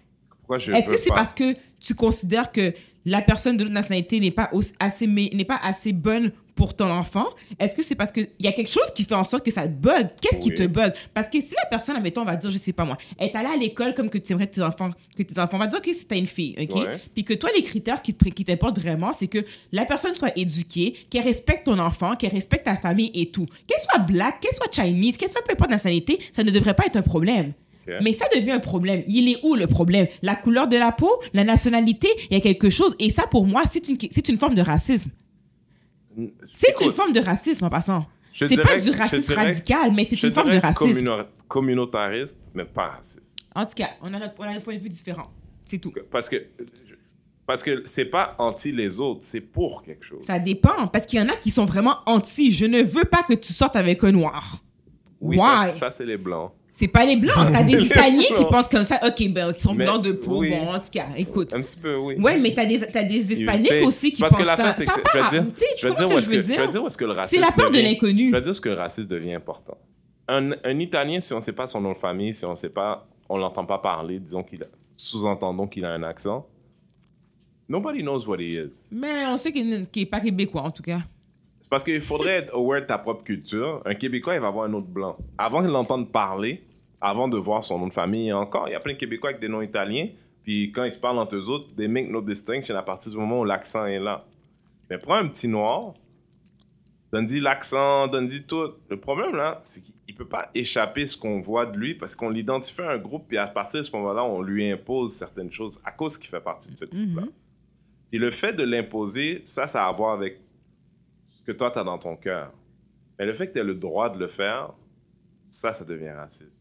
[0.51, 2.73] Est-ce que c'est parce que tu considères que
[3.05, 7.25] la personne de l'autre nationalité n'est pas assez n'est pas assez bonne pour ton enfant
[7.57, 9.65] Est-ce que c'est parce qu'il y a quelque chose qui fait en sorte que ça
[9.65, 10.09] te bug?
[10.21, 10.91] Qu'est-ce qui te bug?
[11.13, 13.47] Parce que si la personne, admettons, on va dire, je sais pas moi, est allée
[13.47, 15.93] à l'école comme que tu aimerais tes enfants, que tes enfants, on va dire que
[15.93, 16.75] c'est une fille, ok?
[16.75, 16.97] Ouais.
[17.13, 19.39] Puis que toi, les critères qui qui t'importent vraiment, c'est que
[19.71, 23.45] la personne soit éduquée, qu'elle respecte ton enfant, qu'elle respecte ta famille et tout.
[23.65, 26.87] Qu'elle soit black, qu'elle soit Chinese, qu'elle soit peu importe nationalité, ça ne devrait pas
[26.87, 27.53] être un problème.
[28.01, 29.03] Mais ça devient un problème.
[29.07, 30.07] Il est où le problème?
[30.21, 31.09] La couleur de la peau?
[31.33, 32.09] La nationalité?
[32.29, 32.95] Il y a quelque chose.
[32.99, 35.09] Et ça, pour moi, c'est une, c'est une forme de racisme.
[36.51, 38.05] C'est une forme de racisme en passant.
[38.31, 41.09] C'est pas du racisme radical, mais c'est une forme de racisme.
[41.47, 43.37] communautariste, mais pas raciste.
[43.55, 45.31] En tout cas, on a, notre- on a un point de vue différent.
[45.65, 45.93] C'est tout.
[46.11, 46.45] Parce que
[47.45, 50.23] parce que c'est pas anti les autres, c'est pour quelque chose.
[50.23, 52.51] Ça dépend, parce qu'il y en a qui sont vraiment anti.
[52.53, 54.63] Je ne veux pas que tu sortes avec un noir.
[55.19, 55.71] oui, ça, Why?
[55.71, 56.51] ça c'est les blancs.
[56.79, 57.35] C'est pas les blancs.
[57.51, 59.01] T'as des Italiens qui pensent comme ça.
[59.05, 60.37] Ok, ben, qui sont Mais blancs de peau.
[60.39, 60.51] oui.
[60.51, 61.53] Bon, en tout cas, écoute.
[61.53, 62.15] Un petit peu, oui.
[62.17, 64.73] Ouais, mais t'as des, t'as des hispaniques aussi qui Parce que pensent l'affaire, ça.
[64.73, 65.29] c'est Ça part.
[65.29, 66.69] je vais dire- Je dire où est-ce que veux dire?
[66.69, 68.29] dire où est-ce que le C'est la peur de l'inconnu.
[68.29, 69.77] Je vais dire ce que le racisme devient important.
[70.29, 72.69] Un, un Italien, si on ne sait pas son nom de famille, si on sait
[72.69, 76.47] pas, on l'entend pas parler, disons qu'il a, sous-entendons qu'il a un accent,
[77.67, 78.87] nobody knows what he is.
[78.91, 80.99] Mais on sait qu'il n'est pas québécois, en tout cas.
[81.69, 83.81] Parce qu'il faudrait être aware de ta propre culture.
[83.85, 85.17] Un Québécois, il va voir un autre blanc.
[85.37, 86.63] Avant qu'il l'entende parler,
[87.01, 89.29] avant de voir son nom de famille, et encore, il y a plein de Québécois
[89.29, 90.09] avec des noms italiens.
[90.43, 93.17] Puis quand ils se parlent entre eux autres, they make no distinction à partir du
[93.17, 94.25] moment où l'accent est là.
[94.89, 95.93] Mais prends un petit noir,
[97.11, 98.73] donne-y l'accent, donne-y tout.
[98.89, 102.15] Le problème là, c'est qu'il ne peut pas échapper ce qu'on voit de lui parce
[102.15, 105.51] qu'on l'identifie à un groupe, puis à partir de ce moment-là, on lui impose certaines
[105.51, 107.27] choses à cause qu'il fait partie de ce groupe-là.
[108.11, 110.39] Et le fait de l'imposer, ça, ça a à voir avec
[111.29, 112.51] ce que toi, tu as dans ton cœur.
[113.19, 114.73] Mais le fait que tu aies le droit de le faire,
[115.49, 116.58] ça, ça devient raciste.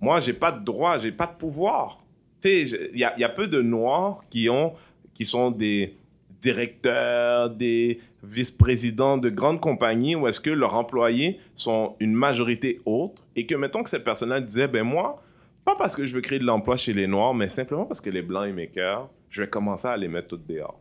[0.00, 1.98] Moi, j'ai pas de droit, j'ai pas de pouvoir.
[2.40, 4.74] Tu sais, il y a, peu de Noirs qui, ont,
[5.14, 5.96] qui sont des
[6.40, 13.24] directeurs, des vice-présidents de grandes compagnies où est-ce que leurs employés sont une majorité autre
[13.34, 15.22] et que, mettons que cette personne-là disait, ben moi,
[15.64, 18.10] pas parce que je veux créer de l'emploi chez les Noirs, mais simplement parce que
[18.10, 20.80] les Blancs et mes cœurs, je vais commencer à les mettre toutes dehors.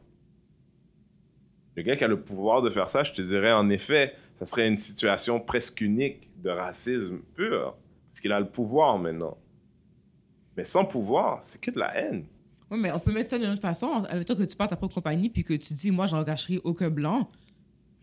[1.75, 4.45] Le gars qui a le pouvoir de faire ça, je te dirais, en effet, ça
[4.45, 7.75] serait une situation presque unique de racisme pur,
[8.17, 9.37] parce qu'il a le pouvoir maintenant.
[10.55, 12.25] Mais sans pouvoir, c'est que de la haine.
[12.71, 14.05] Oui, mais on peut mettre ça d'une autre façon.
[14.09, 17.29] Admettons que tu pars ta propre compagnie puis que tu dis, moi, j'engagerai aucun blanc.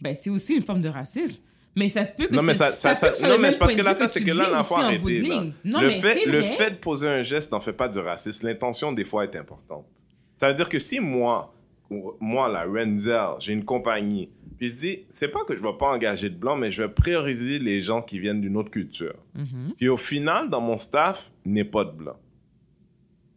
[0.01, 1.39] Ben, c'est aussi une forme de racisme.
[1.75, 3.83] Mais ça se peut que Non, mais ça, ça, ça- soit non, mais parce que
[3.83, 5.17] l'affaire, c'est que là, arrêté.
[5.17, 5.41] là.
[5.41, 5.53] ligne.
[5.65, 7.99] Non, le, mais fait, c'est le fait de poser un geste n'en fait pas du
[7.99, 8.47] racisme.
[8.47, 9.85] L'intention, des fois, est importante.
[10.37, 11.53] Ça veut dire que si moi,
[12.21, 15.87] moi, la Renzel, j'ai une compagnie, puis je dis, c'est pas que je vais pas
[15.93, 19.15] engager de blanc, mais je vais prioriser les gens qui viennent d'une autre culture.
[19.35, 19.75] Mhm.
[19.77, 22.17] Puis au final, dans mon staff, il n'est pas de blanc.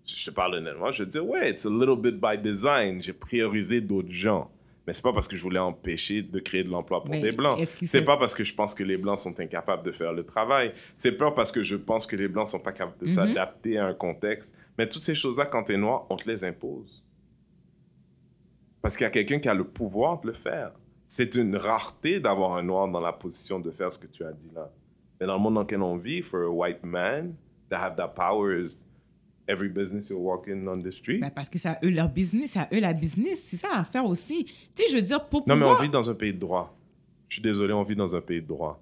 [0.06, 3.02] Je te parle honnêtement, je vais dire, ouais, it's a little bit by design.
[3.02, 4.50] J'ai priorisé d'autres gens.
[4.86, 7.34] Mais c'est pas parce que je voulais empêcher de créer de l'emploi pour Mais des
[7.34, 7.60] blancs.
[7.66, 10.24] C'est se- pas parce que je pense que les blancs sont incapables de faire le
[10.24, 10.72] travail.
[10.96, 13.10] C'est pas parce que je pense que les blancs sont pas capables de Mhm.
[13.10, 14.56] s'adapter à un contexte.
[14.78, 17.04] Mais toutes ces choses-là, quand tu es noir, on te les impose.
[18.88, 20.72] Parce qu'il y a quelqu'un qui a le pouvoir de le faire.
[21.08, 24.32] C'est une rareté d'avoir un noir dans la position de faire ce que tu as
[24.32, 24.72] dit là.
[25.20, 27.36] Mais dans le monde dans lequel on vit, for a white man
[27.70, 28.86] to have that power is
[29.50, 31.20] every business you're walking on the street.
[31.20, 33.44] Ben, parce que c'est à eux leur business, c'est à eux la business.
[33.44, 34.46] C'est ça l'affaire aussi.
[34.46, 35.82] Tu sais, je veux dire, pour Non, mais on pouvoir...
[35.82, 36.74] vit dans un pays de droit.
[37.28, 38.82] Je suis désolé, on vit dans un pays de droit.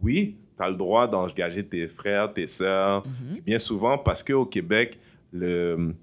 [0.00, 3.06] Oui, tu as le droit d'engager tes frères, tes sœurs.
[3.06, 3.40] Mhm.
[3.40, 4.98] Bien souvent, parce qu'au Québec,
[5.30, 5.94] le,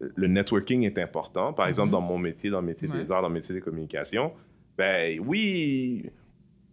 [0.00, 1.52] le networking est important.
[1.52, 2.94] Par exemple, dans mon métier, dans le métier Mhm.
[2.94, 3.00] Ouais.
[3.02, 4.32] des arts, dans le métier des communications,
[4.76, 6.04] ben oui,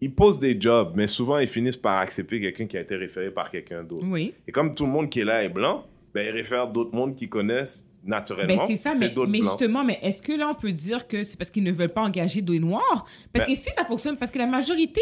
[0.01, 3.31] ils posent des jobs, mais souvent, ils finissent par accepter quelqu'un qui a été référé
[3.31, 4.05] par quelqu'un d'autre.
[4.07, 4.33] Oui.
[4.47, 7.15] Et comme tout le monde qui est là est blanc, ben, ils réfèrent d'autres mondes
[7.15, 8.55] qu'ils connaissent naturellement.
[8.55, 11.37] Ben, c'est ça, mais, mais justement, mais est-ce que là, on peut dire que c'est
[11.37, 13.05] parce qu'ils ne veulent pas engager des noirs?
[13.33, 15.01] Parce Ben- que si ça fonctionne, parce que la majorité,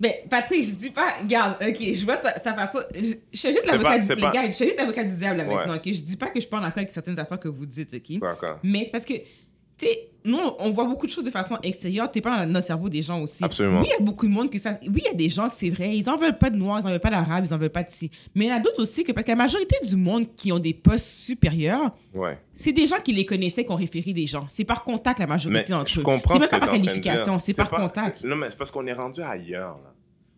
[0.00, 2.78] Ben, Patrick, je dis pas, regarde, ok, je vois ta, ta façon.
[2.94, 3.00] Je,
[3.32, 5.74] je suis juste l'avocat du gars, je suis juste l'avocat du diable là, Ouais.
[5.76, 5.82] ok?
[5.84, 8.18] Je dis pas que je pas d'accord avec certaines affaires que vous dites, ok?
[8.62, 12.10] Mais c'est parce que, tu sais, nous, on voit beaucoup de choses de façon extérieure.
[12.10, 13.42] T'es pas dans le cerveau des gens aussi.
[13.42, 13.80] Absolument.
[13.80, 14.72] Oui, il y a beaucoup de monde que ça.
[14.82, 16.80] Oui, il y a des gens que c'est vrai, ils en veulent pas de noirs,
[16.82, 18.10] ils en veulent pas d'arabes, ils en veulent pas de ci.
[18.34, 20.52] Mais il y en a d'autres aussi que, parce que la majorité du monde qui
[20.52, 22.38] ont des postes supérieurs, Ouais.
[22.54, 24.44] c'est des gens qui les connaissaient, qui ont référé des gens.
[24.50, 26.02] C'est par contact la majorité d'entre je eux.
[26.02, 28.22] comprends C'est ce même pas par qualification, c'est par pas- contact.
[28.24, 29.89] Non, mais c'est parce qu'on est rendu ailleurs, là.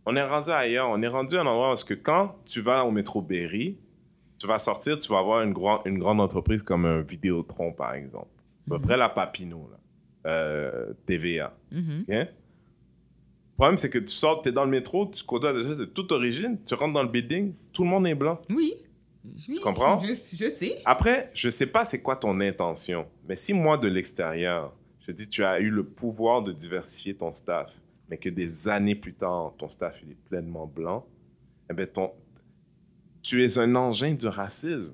[0.07, 0.89] On est rendu ailleurs.
[0.91, 3.79] On est rendu à un endroit parce que quand tu vas au métro Berry,
[4.39, 7.95] tu vas sortir, tu vas avoir une, grand- une grande entreprise comme un Vidéotron, par
[7.95, 8.27] exemple.
[8.67, 9.79] À peu près la Papineau, là.
[10.31, 11.53] Euh, TVA.
[11.71, 12.05] Mhm.
[12.09, 12.27] Le
[13.57, 15.85] problème, c'est que tu sors, tu es dans le métro, tu côtoies des gens de
[15.85, 18.41] toute origine, tu rentres dans le building, tout le monde est blanc.
[18.51, 18.75] Oui.
[19.49, 19.99] Oui, comprends?
[20.01, 20.79] Je, je sais.
[20.85, 24.73] Après, je sais pas c'est quoi ton intention, mais si moi de l'extérieur,
[25.07, 27.73] je dis tu as eu le pouvoir de diversifier ton staff,
[28.13, 31.07] mais que des années plus tard, ton staff est pleinement blanc,
[31.71, 32.13] eh ben ton,
[33.23, 34.93] tu es un engin du racisme.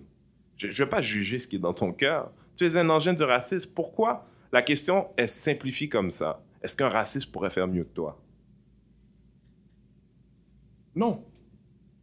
[0.57, 2.31] Je ne vais pas juger ce qui est dans ton cœur.
[2.55, 3.73] Tu es un engin du racisme.
[3.75, 4.25] Pourquoi?
[4.53, 6.41] La question, elle se simplifie comme ça.
[6.63, 8.23] Est-ce qu'un raciste pourrait faire mieux que toi?
[10.95, 11.25] Non.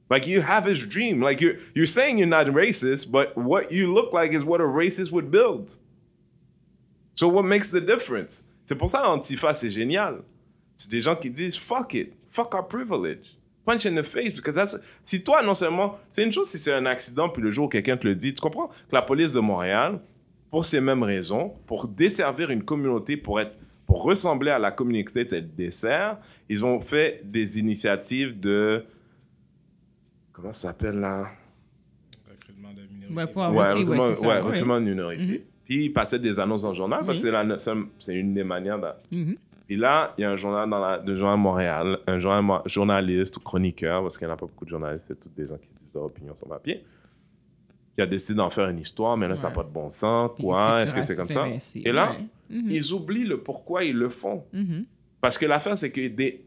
[0.09, 1.24] Like you have his dream.
[1.24, 4.68] Like you're you're saying you're not racist, but what you look like is what a
[4.68, 5.70] racist would build.
[7.13, 8.43] So what makes the difference?
[8.66, 10.22] C'est pour ça Antifa c'est génial.
[10.78, 13.38] C'est des gens qui disent fuck it, fuck our privilege.
[13.65, 16.73] Punch in the face because that's si toi non seulement c'est une chose si c'est
[16.73, 18.67] un accident puis le jour où quelqu'un te le dit, tu comprends?
[18.67, 19.99] Que la police de Montréal
[20.51, 23.57] pour ces mêmes raisons, pour desservir une communauté pour être
[23.88, 26.17] pour ressembler à la communauté de dessert,
[26.49, 28.84] ils ont fait des initiatives de
[30.32, 31.30] comment ça s'appelle là?
[32.30, 33.13] Recrutement de.
[33.15, 34.59] Ouais, pour Ouais, recrutement, ça, ouais, ouais.
[34.82, 35.45] de minorité.
[35.65, 38.34] Puis ils passaient des annonces dans le journal parce que c'est la- c'est c'est une
[38.34, 38.80] des manières.
[38.80, 39.36] de- Mhm.
[39.66, 43.38] Puis là, il y a un journal dans la, de journal Montréal, un journal, journaliste
[43.38, 45.57] ou chroniqueur, parce qu'il n'y en a pas beaucoup de journalistes, c'est tous des gens
[45.57, 46.84] qui disent leur opinion sur papier,
[47.95, 50.32] qui a décidé d'en faire une histoire, mais là, ça n'a pas de bon sens.
[50.39, 50.84] Quoi?
[50.84, 51.47] Est-ce que c'est comme ça?
[51.76, 52.26] Et là, ouais.
[52.49, 52.70] Mhm.
[52.70, 54.45] ils oublient le pourquoi ils le font.
[54.53, 54.86] Mhm.
[55.20, 56.45] Parce que l'affaire, c'est que des...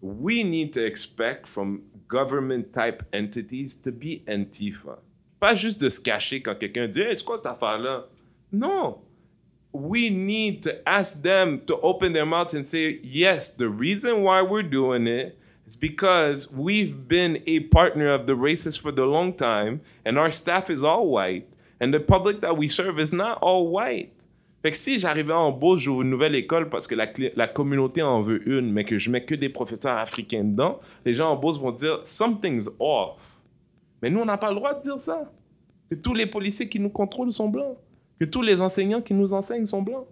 [0.00, 4.98] we need to expect from government type entities to be Antifa.
[5.40, 8.06] Pas juste de se cacher quand quelqu'un dit Hey, c'est quoi cette affaire-là?
[8.52, 8.98] Non.
[9.74, 14.40] We need to ask them to open their mouths and say, Yes, the reason why
[14.40, 19.34] we're doing it is because we've been a partner of the racists for the long
[19.34, 21.48] time, and our staff is all white,
[21.80, 24.12] and the public that we serve is not all white.
[24.62, 27.06] Fait si j'arrivais en Beauce, j'ouvre une nouvelle école parce que la,
[27.36, 31.12] la communauté en veut une, mais que je mets que des professeurs africains dedans, les
[31.12, 33.18] gens en Beauce vont dire something's off.
[34.00, 35.30] Mais nous, on n'a pas le droit de dire ça.
[36.02, 37.76] Tous les policiers qui nous contrôlent sont blancs.
[38.18, 40.06] Que tous les enseignants qui nous enseignent sont blancs.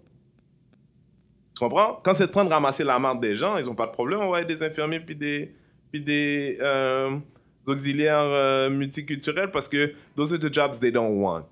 [1.55, 1.99] Tu comprends?
[2.03, 4.19] Quand c'est le train de ramasser la marde des gens, ils n'ont pas de problème.
[4.21, 5.53] On va être des infirmiers puis des,
[5.91, 7.17] puis des euh,
[7.65, 11.45] auxiliaires euh, multiculturels parce que those are the jobs they don't want.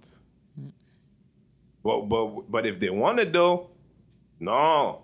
[1.84, 3.70] But, but, but if they want it, though,
[4.40, 5.00] non.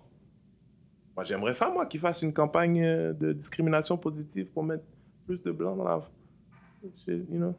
[1.15, 4.83] Moi, j'aimerais ça, moi, qu'ils fassent une campagne euh, de discrimination positive pour mettre
[5.25, 6.01] plus de blancs dans la...
[7.07, 7.55] You know?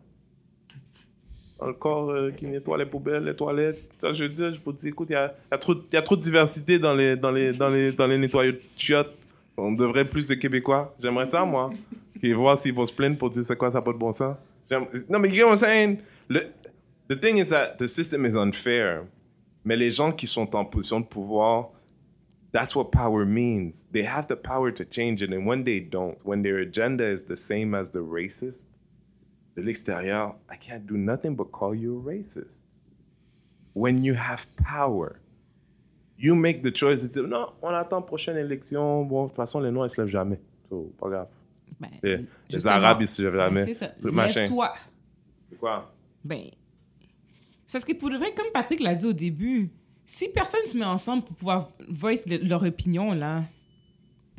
[1.79, 3.83] Corps euh, qui nettoie les poubelles, les toilettes.
[3.99, 6.03] Ça, je veux dire, je peux te dire, écoute, il y a, trop y a
[6.03, 9.17] trop de diversité dans les, dans les, dans les, dans les nettoyeurs de chiottes.
[9.57, 10.95] On devrait plus de Québécois.
[11.03, 11.71] J'aimerais ça, moi.
[12.23, 14.13] Et voir s'ils vont se plaindre pour dire c'est quoi, ça n'a pas de bon
[14.13, 14.37] sens.
[15.09, 15.99] Non, mais you get what I'm saying?
[16.29, 16.43] Le,
[17.09, 19.05] the thing is that the system is unfair.
[19.65, 21.71] Mais les gens qui sont en position de pouvoir,
[22.53, 23.85] that's what power means.
[23.93, 25.33] They have the power to change it.
[25.33, 28.67] And when they don't, when their agenda is the same as the racist,
[29.59, 32.63] de l'extérieur, I can't do nothing but call you a racist.
[33.75, 35.17] When you have power,
[36.17, 39.05] you make the choice de dire non, on attend prochaine élection.
[39.05, 40.41] Bon, de toute façon, les Noirs, ils se lèvent jamais.
[40.69, 41.29] So, pas grave.
[41.81, 42.67] Ben, Les, les.
[42.67, 43.65] Arabes, ils se lèvent jamais.
[43.65, 43.93] Ouais, c'est ça.
[44.03, 44.75] Lève-toi.
[45.51, 45.93] C'est quoi?
[46.25, 46.43] Ben,
[47.67, 49.71] c'est parce que pour vrai, comme Patrick l'a dit au début,
[50.07, 53.47] si personne se met ensemble pour pouvoir voice le- leur opinion, là, Ben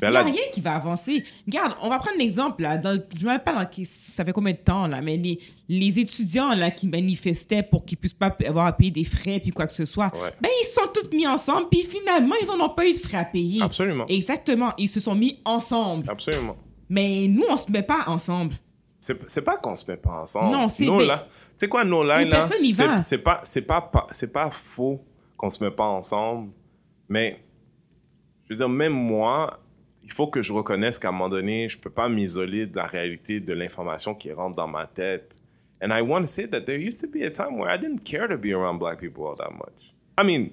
[0.02, 1.24] il n'y a rien qui va avancer.
[1.47, 2.78] Regarde, on va prendre l'exemple, là.
[2.78, 6.00] Dans, je ne sais pas dans ça fait combien de temps, là, mais les, les
[6.00, 9.66] étudiants, là, qui manifestaient pour qu'ils puissent pas avoir à payer des frais, puis quoi
[9.68, 10.32] que ce soit, Ouais.
[10.41, 12.97] ben, ils se sont tous mis ensemble, puis finalement, ils n'en ont pas eu de
[12.97, 13.62] frais à payer.
[13.62, 14.06] Absolument.
[14.08, 14.74] Exactement.
[14.78, 16.10] Ils se sont mis ensemble.
[16.10, 16.56] absolument.
[16.89, 18.56] Mais nous, on se met pas ensemble.
[19.00, 20.52] C'est c'est pas qu'on se met pas ensemble.
[20.52, 22.18] Non, c'est- Nous, mais- là, tu sais quoi, nos là,
[22.74, 23.04] c'est- va.
[23.04, 25.02] c'est pas, c'est pas, pas- c'est pas faux
[25.38, 26.52] qu'on se met pas ensemble,
[27.08, 27.39] mais
[28.45, 29.60] je veux dire, même moi,
[30.10, 32.86] il faut que je reconnaisse qu'à un moment donné, je peux pas m'isoler de la
[32.86, 35.36] réalité de l'information qui rentre dans ma tête.
[35.84, 38.03] And I want to say that there used to be a time where I didn't
[38.03, 39.93] care to be around black people all that much.
[40.18, 40.49] I mean,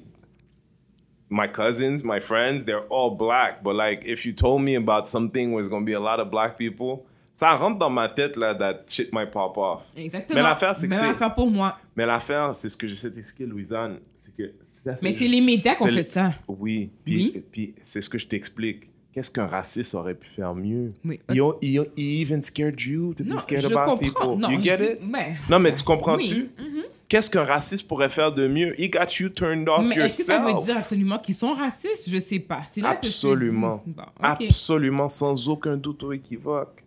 [1.31, 3.63] my cousins, my friends, they're all black.
[3.63, 6.31] But like, if you told me about something where there's gonna be a lot of
[6.31, 9.83] black people, ça rentre dans ma tête là, that shit might pop off.
[9.97, 10.37] Exactement.
[10.37, 11.79] Mais l'affaire, c'est que Même affaire pour moi.
[11.97, 14.53] Mais l'affaire, c'est ce que j'essaie d'expliquer, Louisanne, c'est que.
[14.63, 16.31] ça Mais c'est les médias qui ont fait ça.
[16.47, 16.91] Oui.
[17.05, 17.45] Puis, Oui.
[17.51, 18.91] puis c'est ce que je t'explique.
[19.17, 20.93] Qu'est-ce qu'un raciste aurait pu faire mieux?
[21.03, 21.19] Oui.
[21.31, 23.15] He, he, he even scared you?
[23.15, 23.97] To Non, be scared about comprends.
[23.97, 24.39] people.
[24.39, 24.99] Non, you get it?
[25.03, 26.51] mais- non, mais tu comprends-tu?
[26.59, 26.83] Oui.
[27.09, 28.79] Qu'est-ce qu'un raciste pourrait faire de mieux?
[28.79, 30.67] He got you turned off Mais est-ce que ça veut yourself.
[30.67, 32.11] dire absolument qu'ils sont racistes?
[32.11, 32.61] Je sais pas.
[32.67, 33.83] C'est là que je te Absolument.
[33.87, 33.93] dis.
[33.95, 34.43] Bon, ok.
[34.49, 36.85] Absolument, sans aucun doute ou équivoque.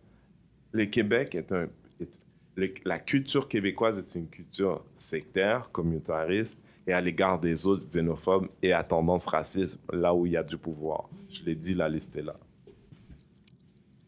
[0.71, 1.63] Le Québec est un.
[1.99, 2.19] est-
[2.57, 8.47] le- la culture québécoise est une culture sectaire, communautariste, et à l'égard des autres xénophobes
[8.63, 11.09] et à tendance raciste, là où il y a du pouvoir.
[11.31, 12.35] Je l'ai dit, la liste est là.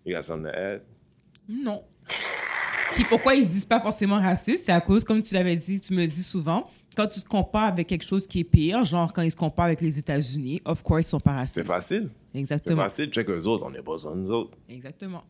[0.05, 0.81] You got something to add?
[1.47, 1.83] Non.
[2.95, 4.65] Puis pourquoi ils se disent pas forcément racistes?
[4.65, 7.25] C'est à cause, comme tu l'avais dit, tu me le dis souvent, quand tu se
[7.25, 10.61] compares avec quelque chose qui est pire, genre quand ils se comparent avec les États-Unis,
[10.65, 11.55] of course, ils sont pas racistes.
[11.55, 12.09] C'est facile.
[12.33, 12.81] C'est Exactement.
[12.83, 13.09] facile.
[13.09, 14.57] Check eux autres, on n'est pas nous autres.
[14.67, 15.23] Exactement.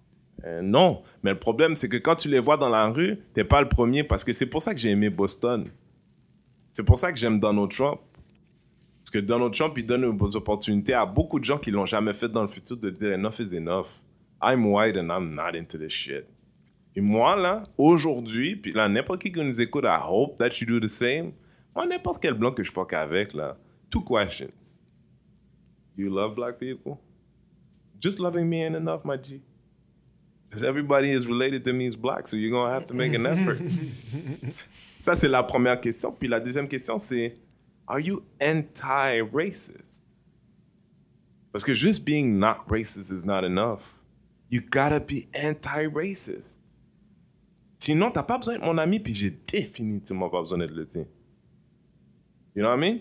[0.43, 3.43] Euh, non, mais le problème, c'est que quand tu les vois dans la rue, t'es
[3.43, 5.67] pas le premier parce que c'est pour ça que j'ai aimé Boston.
[6.73, 7.99] C'est pour ça que j'aime Donald Trump.
[8.99, 12.13] Parce que Donald Trump, il donne des opportunités à beaucoup de gens qui l'ont jamais
[12.13, 13.87] fait dans le futur de dire enough is enough.
[14.41, 16.25] I'm white and I'm not into this shit.
[16.95, 20.67] Et moi, là, aujourd'hui, puis là, n'importe qui qui nous écoute, I hope that you
[20.67, 21.33] do the same.
[21.75, 23.57] Moi, n'importe quel blanc que je fuck avec, là,
[23.89, 24.51] two questions.
[25.95, 26.97] You love black people?
[27.99, 29.41] Just loving me ain't enough, my G.
[30.49, 33.13] Because everybody is related to me is black, so you're going to have to make
[33.13, 33.61] an effort.
[35.01, 36.11] Ça, c'est la première question.
[36.11, 37.37] Puis la deuxième question, c'est
[37.87, 40.03] Are you anti-racist?
[41.51, 43.81] Parce que juste being not racist is not enough.
[44.51, 46.61] You gotta be anti-racist.
[47.79, 51.05] Sinon, t'as pas besoin d'être mon ami, puis j'ai définitivement pas besoin d'être le tien.
[52.55, 52.99] You know what I mean?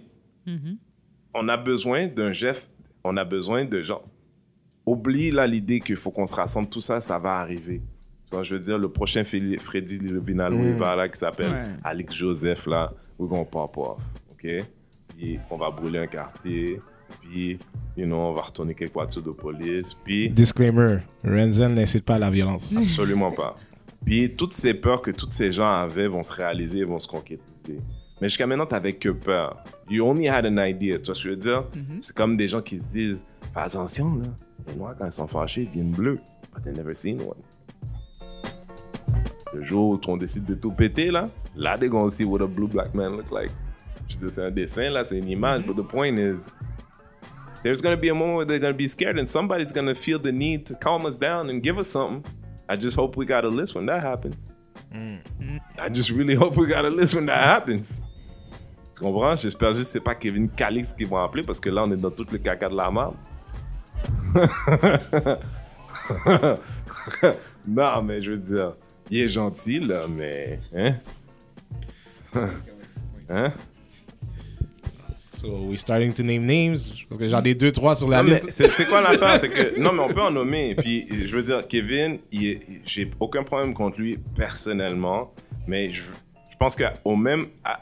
[1.35, 2.69] On a besoin d'un Jeff,
[3.05, 4.03] on a besoin de gens.
[4.87, 7.83] Oublie là l'idée qu'il faut qu'on se rassemble, tout ça, ça va arriver.
[8.31, 11.63] Vois, je veux dire, le prochain Freddy Lubinal là, qui s'appelle Ouais.
[11.83, 13.99] Alex Joseph, là, we're gonna pop off,
[14.33, 14.49] OK?
[15.17, 16.81] Puis on va brûler un quartier,
[17.21, 17.59] puis,
[17.97, 22.19] you know, on va retourner quelque voiture de police, puis Disclaimer, Renzen n'incite pas à
[22.21, 22.75] la violence.
[22.77, 23.57] absolument pas.
[24.05, 27.81] Puis toutes ces peurs que tous ces gens avaient vont se réaliser, vont se concrétiser.
[28.21, 29.63] Mais jusqu'à maintenant, t'avais que peur.
[29.91, 30.99] You only had an idea.
[30.99, 31.65] Tu vois ce que je veux dire?
[32.01, 34.25] C'est comme des gens qui se disent Fais attention, là.
[34.69, 36.21] Les Noirs, quand ils sont fâchés, ils deviennent bleus.
[36.55, 37.35] But they never seen one.
[39.53, 41.27] Le jour où on décide de tout péter, là,
[41.57, 43.51] là, they're gonna see what a blue black man look like.
[44.09, 45.67] Je veux dire, c'est un dessin, là, c'est une image.
[45.67, 46.55] But the point is,
[47.63, 50.33] there's gonna be a moment where they're gonna be scared and somebody's gonna feel the
[50.33, 52.23] need to calm us down and give us something.
[52.69, 54.53] I just hope we got a list when that happens.
[54.95, 55.61] Mm.
[55.81, 58.03] I just really hope we got a list when that happens.
[58.95, 59.37] Tu comprends?
[59.37, 61.97] J'espère juste que c'est pas Kevin Calix qui vont appeler parce que là, on est
[61.97, 63.15] dans tout le caca de la merde.
[67.67, 68.75] non, mais je veux dire,
[69.11, 70.59] il est gentil, là, mais.
[70.75, 70.97] Hein?
[73.29, 73.53] hein?
[75.33, 76.79] So, we starting to name names.
[77.09, 78.51] Parce que j'en ai deux, trois sur la Non, liste.
[78.51, 79.39] c'est quoi l'affaire?
[79.39, 80.75] C'est que, non, mais on peut en nommer.
[80.75, 82.19] Puis, je veux dire, Kevin,
[82.85, 85.33] j'ai aucun problème contre lui personnellement,
[85.67, 86.03] mais je,
[86.51, 87.47] je pense qu'au même.
[87.65, 87.81] à-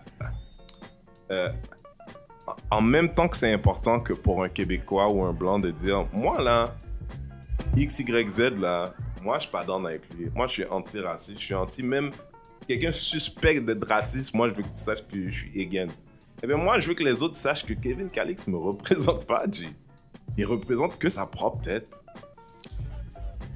[1.31, 1.51] euh,
[2.71, 6.07] en même temps que c'est important que pour un Québécois ou un Blanc de dire,
[6.13, 6.75] moi là,
[7.77, 10.29] X, Y, Z là, moi je suis pas dans avec lui.
[10.35, 12.11] Moi je suis anti-raciste, je suis anti même.
[12.67, 16.07] Quelqu'un suspect d'être raciste, moi je veux que tu saches que je suis against.
[16.43, 19.45] Eh bien moi je veux que les autres sachent que Kevin Calix me représente pas,
[19.51, 19.67] G.
[20.37, 21.89] Il représente que sa propre tête.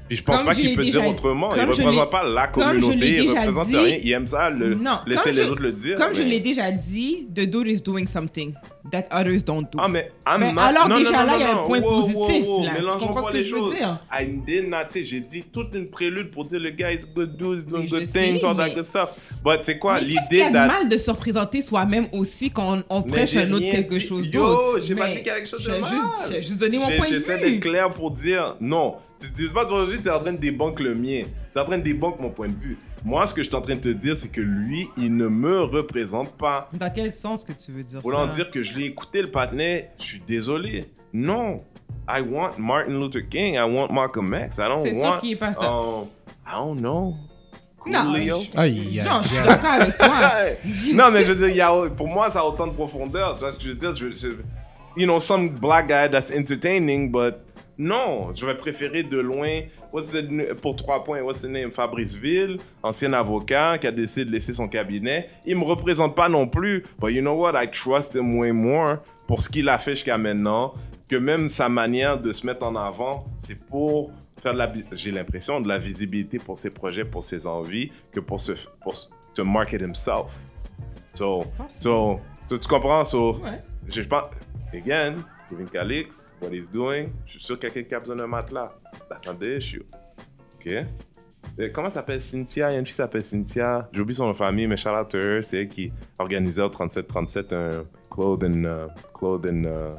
[0.09, 1.51] Puis je pense Comme pas qu'il peut déjà- dire autrement.
[1.55, 3.99] Il comme je représente pas la communauté, il représente dit- rien.
[4.03, 5.97] Il aime ça, le, Non, laisser les je- autres le dire.
[5.97, 8.53] Comme je l'ai déjà dit, the dude is doing something
[8.91, 9.78] that others don't do.
[9.78, 11.80] Ah, mais, I'm Mais not- alors, non, déjà non, là, il y a un point
[11.80, 12.64] Wow, positif, wow, wow.
[12.64, 12.72] là.
[12.99, 13.99] Tu comprends ce que les je veux dire?
[14.12, 17.37] I did not say, j'ai dit toute une prélude pour dire le gars is good
[17.37, 19.11] dude, he's doing good sais, things, all that mais- good stuff.
[19.45, 20.66] But c'est quoi Mais qu'est-ce qu'il y l'idée a de that.
[20.66, 24.01] mal de se représenter soi-même aussi quand on, on prêche un autre quelque dit.
[24.01, 24.80] chose Yo, d'autre?
[24.80, 25.91] j'ai pas dit quelque chose de mal.
[26.28, 27.51] J'ai juste donné mon point de J'essaie vue.
[27.53, 28.97] d'être clair pour dire non.
[29.20, 31.22] Tu dis pas aujourd'hui, tu es en train de débunker le mien.
[31.53, 32.76] Tu es en train de débunker mon point de vue.
[33.05, 35.26] Moi, ce que je suis en train de te dire, c'est que lui, il ne
[35.26, 36.68] me représente pas.
[36.72, 38.36] Dans quel sens que tu veux dire Voulant ça?
[38.36, 40.86] dire que je l'ai écouté le patinet, je suis désolé.
[41.12, 41.59] Non.
[42.09, 43.55] I want Martin Luther King.
[43.55, 44.59] I want Malcolm X.
[44.59, 45.18] I don't C'est sûr want.
[45.18, 45.70] qu'il est pas ça.
[45.72, 46.07] um,
[46.46, 47.14] I don't know.
[47.84, 48.57] Non, je-
[49.05, 50.09] Non, je suis d'accord avec toi.
[50.94, 53.34] non, mais je veux dire, il y a- pour moi, ça a autant de profondeur.
[53.34, 53.94] Tu vois ce que je veux dire?
[53.96, 54.28] Je- je-
[54.96, 57.34] you know, some black guy that's entertaining, but
[57.79, 59.61] Non, j'aurais préféré de loin,
[60.61, 64.53] pour trois points, what's the name, Fabrice Ville, ancien avocat qui a décidé de laisser
[64.53, 65.29] son cabinet.
[65.47, 66.85] Il me représente pas non plus.
[67.01, 70.18] But you know what, I trust him way more pour ce qu'il a fait jusqu'à
[70.18, 70.75] maintenant,
[71.09, 74.11] que même sa manière de se mettre en avant, c'est pour
[74.43, 78.20] faire de la, j'ai l'impression, de la visibilité pour ses projets, pour ses envies, que
[78.20, 78.53] pour se,
[78.83, 80.33] pour se- to market himself.
[81.14, 83.05] So, so, so tu comprends?
[83.05, 83.61] So, Ouais.
[83.89, 84.25] je pense,
[84.75, 85.16] again,
[85.53, 88.16] Kevin Calix, what he's doing, je suis sûr qu'il y a quelqu'un qui a besoin
[88.16, 88.72] d'un matelas.
[89.11, 89.82] That's not the issue.
[90.55, 90.66] OK?
[91.59, 92.70] Et comment s'appelle Cynthia?
[92.70, 93.86] Il y a une fille qui s'appelle Cynthia.
[93.92, 95.44] J'oublie son nom de famille, mais shout out to her.
[95.44, 99.98] C'est elle qui organisait au 3737 un clothing, uh, clothing, uh,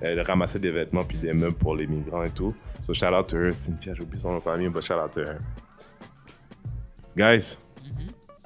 [0.00, 2.54] elle ramassait des vêtements puis des meubles pour les migrants et tout.
[2.86, 3.92] So shout out to her, Cynthia.
[3.94, 5.38] J'oublie son nom de famille, but shout out to her.
[7.14, 7.58] Guys,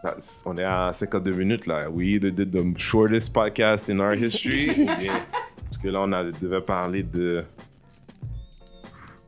[0.02, 1.88] that's- on est à 52 minutes là.
[1.88, 5.14] We either did the shortest podcast in our history bien
[5.68, 7.44] parce que là on a, devait parler de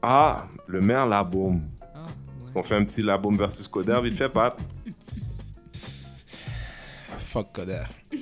[0.00, 1.60] ah le maire Laboum.
[1.82, 2.52] Ah, ouais.
[2.54, 4.56] On fait un petit Laboum versus Coder vite fait Pat.
[7.18, 7.82] Fuck Coder.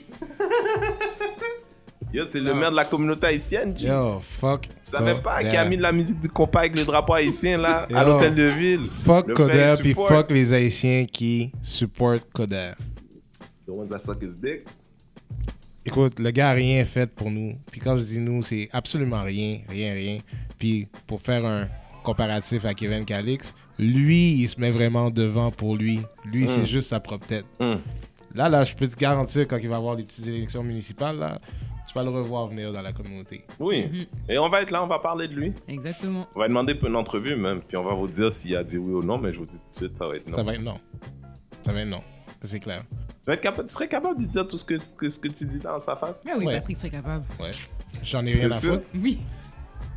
[2.13, 3.77] Yo c'est le maire de la communauté haïtienne.
[3.77, 3.87] G.
[3.87, 4.63] Yo, fuck.
[4.63, 5.51] Tu savais pas Coder.
[5.51, 8.35] qui a mis de la musique du compas avec les drapeaux haïtiens là à l'hôtel
[8.35, 8.85] de ville.
[8.85, 12.73] Fuck Le Coder, puis fuck les Haïtiens qui supportent Coder.
[13.65, 14.67] The ones that suck his dick.
[15.89, 17.55] Écoute, le gars a rien fait pour nous.
[17.73, 20.19] Puis quand je dis nous, c'est absolument rien, rien, rien.
[20.59, 21.67] Puis pour faire un
[22.05, 26.01] comparatif à Kevin Calix, lui, il se met vraiment devant pour lui.
[26.27, 27.47] Lui, c'est juste sa propre tête.
[27.59, 27.77] Mm.
[28.35, 31.19] Là, là, je peux te garantir, quand il va y avoir des petites élections municipales,
[31.19, 31.41] là,
[31.87, 33.47] tu vas le revoir venir dans la communauté.
[33.59, 34.07] Oui.
[34.29, 35.55] Et on va être là, on va parler de lui.
[35.69, 36.27] Exactement.
[36.37, 38.77] On va demander pour une entrevue même, puis on va vous dire s'il a dit
[38.77, 40.37] oui ou non, mais je vous dis tout de suite, ça va être non.
[40.37, 40.79] Ça va être non.
[41.63, 42.03] Ça va être non.
[42.43, 42.83] Ça, C'est clair.
[43.29, 45.29] Tu, vas être capable, tu serais capable de dire tout ce que, que- ce que
[45.29, 46.23] tu dis dans sa face?
[46.25, 46.55] Mais oui, Ouais.
[46.61, 47.25] Patrick serait capable.
[47.39, 47.51] Ouais.
[48.03, 48.75] J'en ai rien à sûr?
[48.77, 48.87] foutre.
[48.95, 49.21] Oui.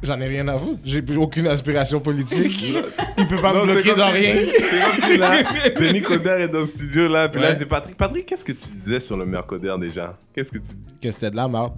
[0.03, 0.79] J'en ai rien à foutre.
[0.83, 2.61] J'ai plus aucune aspiration politique.
[3.17, 4.35] il peut pas Non, me c'est bloquer comme dans si- rien.
[4.61, 5.43] C'est comme si là,
[5.79, 7.55] Denis Coderre est dans le studio là, puis là, Ouais.
[7.55, 10.17] dis Patrick, Patrick, qu'est-ce que tu disais sur le maire Coderre déjà?
[10.33, 10.87] Qu'est-ce que tu dis?
[11.01, 11.71] Que c'était de la merde.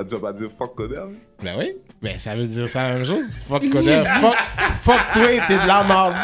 [0.00, 1.06] Ah, tu vas pas dire fuck Coderre?
[1.06, 1.16] lui?
[1.40, 1.72] Ben oui.
[2.02, 3.24] Ben ça veut dire ça la même chose.
[3.46, 4.02] Fuck Coder.
[4.20, 4.34] fuck,
[4.80, 6.14] fuck toi, t'es de la merde.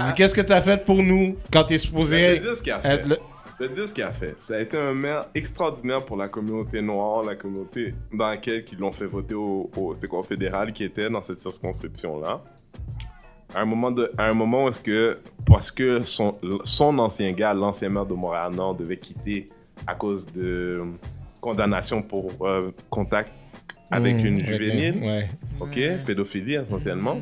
[0.00, 2.56] Je dis, qu'est-ce que t'as fait pour nous quand t'es Je vais supposé te dire
[2.56, 2.88] ce qu'il a fait.
[2.94, 3.16] être le...
[3.58, 4.34] Je vais te dire ce qu'il a fait.
[4.40, 8.78] Ça a été un maire extraordinaire pour la communauté noire, la communauté dans laquelle ils
[8.78, 12.42] l'ont fait voter au, au, c'était quoi, au fédéral qui était dans cette circonscription-là.
[13.54, 16.32] À un moment, de, à un moment où est-ce que, parce que son,
[16.64, 19.48] son ancien gars, l'ancien maire de Montréal-Nord, devait quitter
[19.86, 20.82] à cause de
[21.40, 23.32] condamnation pour euh, contact
[23.90, 24.98] avec Mmh, une juvénile.
[25.04, 25.28] Ouais.
[25.60, 25.98] Ok, Ouais.
[26.04, 27.18] pédophilie essentiellement.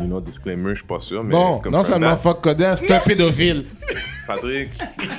[0.00, 2.90] You know, disclaimer, je suis pas sûr, mais Bon, comme non seulement fuck Coder, c'est
[2.90, 3.64] un pédophile.
[4.26, 4.70] Patrick,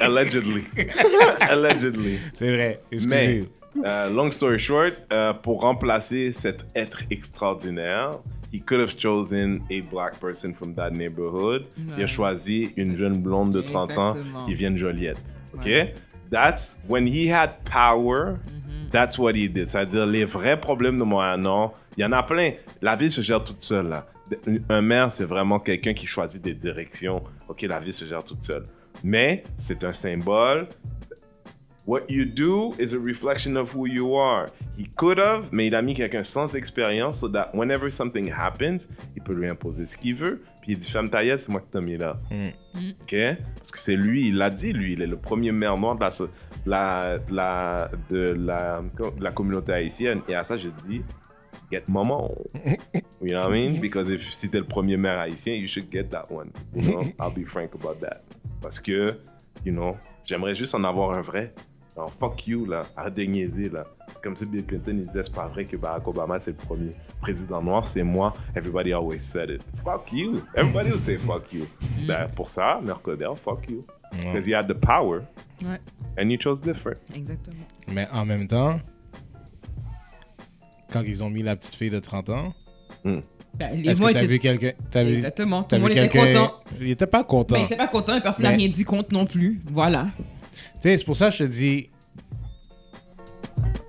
[0.01, 0.63] allegedly.
[1.39, 2.19] allegedly.
[2.33, 2.81] C'est vrai.
[2.91, 3.49] Mais, Excusez.
[3.85, 8.19] euh, long story short, euh, pour remplacer cet être extraordinaire,
[8.51, 11.65] he could have chosen a black person from that neighborhood.
[11.77, 12.07] Il a Ouais.
[12.07, 14.45] choisi une jeune blonde de 30 ans Exactement.
[14.45, 15.21] qui vient de Joliette.
[15.53, 15.65] OK?
[15.65, 15.93] Ouais.
[16.31, 18.33] That's when he had power.
[18.33, 18.89] Mm-hmm.
[18.91, 19.69] That's what he did.
[19.69, 22.51] C'est-à-dire, les vrais problèmes de Montréal-Nord, il y en a plein.
[22.81, 24.05] La ville se gère toute seule, là.
[24.69, 27.23] Un maire, c'est vraiment quelqu'un qui choisit des directions.
[27.47, 28.63] OK, la ville se gère toute seule.
[29.03, 30.67] Mais c'est un symbole.
[31.87, 34.47] What you do is a reflection of who you are.
[34.75, 38.87] He could have, mais il a mis quelqu'un sans expérience so that whenever something happens,
[39.15, 40.41] il peut lui imposer ce qu'il veut.
[40.63, 42.17] Puis il dit, femme ta gueule, c'est moi qui t'ai mis là.
[43.03, 43.15] OK?
[43.59, 45.99] Parce que c'est lui, il l'a dit, lui, il est le premier maire noir de
[46.01, 46.29] la, so-
[46.65, 50.21] la, la- de la, de la communauté haïtienne.
[50.27, 51.03] Et à ça, je dis,
[51.71, 52.29] get maman.
[53.21, 53.79] you know what I mean?
[53.81, 56.51] Because if si t'es le premier maire haïtien, you should get that one.
[56.75, 57.03] You know?
[57.19, 58.21] I'll be frank about that.
[58.61, 59.17] Parce que,
[59.63, 61.53] you know, j'aimerais juste en avoir un vrai.
[62.19, 62.83] Fuck you, là.
[62.97, 63.85] Arrête de niaiser, là.
[64.09, 66.57] C'est comme si Bill Clinton, il disait, c'est pas vrai que Barack Obama, c'est le
[66.57, 66.91] premier
[67.21, 68.33] président noir, c'est moi.
[68.53, 69.61] Everybody always said it.
[69.77, 70.41] Fuck you.
[70.55, 71.65] Everybody will say fuck you.
[72.05, 73.85] Ben, pour ça, Mercodel, fuck you.
[74.11, 75.21] Because he had the power,
[75.63, 75.79] Ouais,
[76.17, 76.97] and you chose different.
[77.13, 77.63] exactement.
[77.93, 78.77] Mais en même temps,
[80.91, 82.53] quand ils ont mis la petite fille de 30 ans,
[83.03, 83.21] Ben,
[83.73, 84.27] les est-ce mots que t'as étaient...
[84.27, 84.71] vu quelqu'un...
[84.95, 85.63] Exactement.
[85.63, 86.53] Tout le monde était content.
[86.79, 87.55] Il était pas content.
[87.55, 89.61] Ben, il était pas content et personne n'a Mais- rien dit contre non plus.
[89.71, 90.07] Voilà.
[90.51, 91.89] Tu sais, c'est pour ça que je te dis,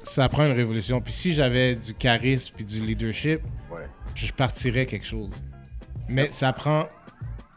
[0.03, 1.01] ça prend une révolution.
[1.01, 3.41] Puis si j'avais du charisme puis du leadership,
[3.71, 3.87] Ouais.
[4.15, 5.31] je partirais quelque chose.
[6.09, 6.85] Mais ça prend,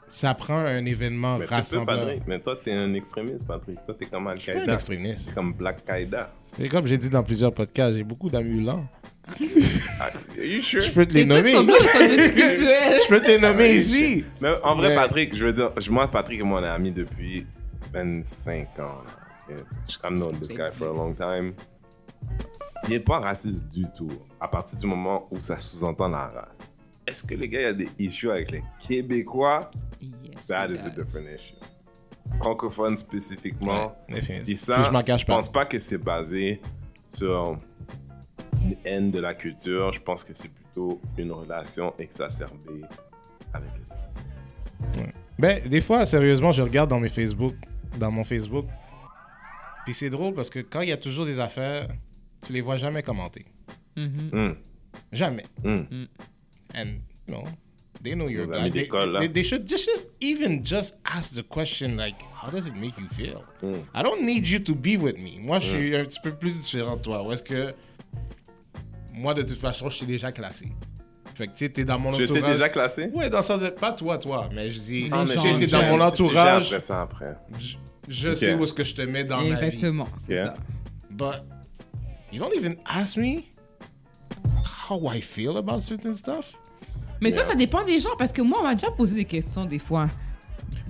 [0.08, 2.00] ça prend un événement Mais tu peux, rassembleur.
[2.00, 2.24] Patrick.
[2.28, 3.78] Mais toi, t'es un extrémiste, Patrick.
[3.86, 4.74] Toi, t'es comme Je suis un Al-Qaïda.
[4.74, 5.34] extrémiste.
[5.36, 6.32] Comme Black Qaïda.
[6.60, 8.86] Et comme j'ai dit dans plusieurs podcasts, j'ai beaucoup d'amulants.
[8.92, 8.99] Ah,
[10.00, 10.12] Are
[10.44, 10.82] you sure?
[10.82, 11.52] Je peux te les nommer.
[11.52, 13.00] sont bleus, sont bleus spirituels.
[13.04, 14.26] Je peux te les nommer ici.
[14.42, 16.68] Mais en vrai, Mais- Patrick, je veux dire, je- moi, Patrick et moi, on est
[16.70, 17.46] amis depuis
[17.94, 19.02] 25 ans.
[19.88, 21.54] Je known this guy for a long time.
[22.86, 24.08] Il n'est pas raciste du tout,
[24.40, 26.60] à partir du moment où ça sous-entend la race.
[27.08, 29.70] est-ce que les gars, il y a des issues avec les Québécois?
[30.00, 31.56] Yes, That is a different issue.
[32.40, 33.96] Francophone spécifiquement.
[34.08, 34.22] Ouais.
[34.46, 36.62] Puis ça, je m'en cache je pense pas que c'est basé
[37.14, 37.58] sur
[38.86, 39.92] haine de la culture.
[39.94, 42.82] Je pense que c'est plutôt une relation exacerbée
[43.54, 43.70] avec
[44.96, 45.04] les
[45.38, 47.56] Ben, des fois, sérieusement, je regarde dans mes Facebook,
[47.98, 48.66] dans mon Facebook.
[49.86, 51.88] Puis c'est drôle parce que quand il y a toujours des affaires,
[52.46, 53.46] tu les vois jamais commenter.
[53.98, 54.30] Mhm.
[54.34, 54.56] Hum,
[55.12, 55.46] Jamais.
[55.64, 55.86] hum.
[56.76, 57.44] And, you know,
[58.04, 58.72] they know you're black.
[58.72, 62.76] They, they, they should just, just even just ask the question like, how does it
[62.76, 63.44] make you feel?
[63.64, 63.84] Mm.
[63.94, 65.40] I don't need you to be with me.
[65.40, 67.24] Moi, je suis un petit peu plus différent de toi.
[67.24, 67.74] Ou est-ce que
[69.20, 70.68] moi, de toute façon, je suis déjà classé.
[71.36, 72.52] Fait que tu sais, t'es dans mon Tu étais entourage.
[72.54, 73.10] déjà classé?
[73.14, 75.36] Ouais, dans le sens de- pas toi, toi, mais je dis, Ah, mais
[75.68, 76.68] dans mon entourage.
[76.68, 77.36] après ça après.
[78.08, 79.52] Je, sais où est-ce que je te mets dans ma vie.
[79.52, 80.48] Exactement, c'est Ok.
[80.48, 80.54] ça.
[81.12, 81.44] But
[82.34, 83.42] you don't even ask me
[84.90, 86.54] how I feel about certain stuff.
[87.22, 89.66] Mais ça, ça dépend des gens parce que moi, on m'a déjà posé des questions
[89.66, 90.08] des fois.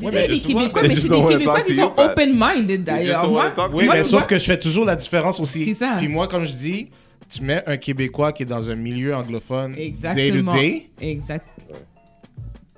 [0.02, 3.26] Ouais, Des mais les Québécois, they mais c'est don't des Québécois qui sont open-minded d'ailleurs.
[3.74, 5.66] Oui, moi, mais sauf vois- que je fais toujours la différence aussi.
[5.66, 5.96] C'est ça.
[5.98, 6.90] Puis moi, comme je dis,
[7.30, 10.54] tu mets un Québécois qui est dans un milieu anglophone Exactement.
[10.54, 11.46] day to day, Exact.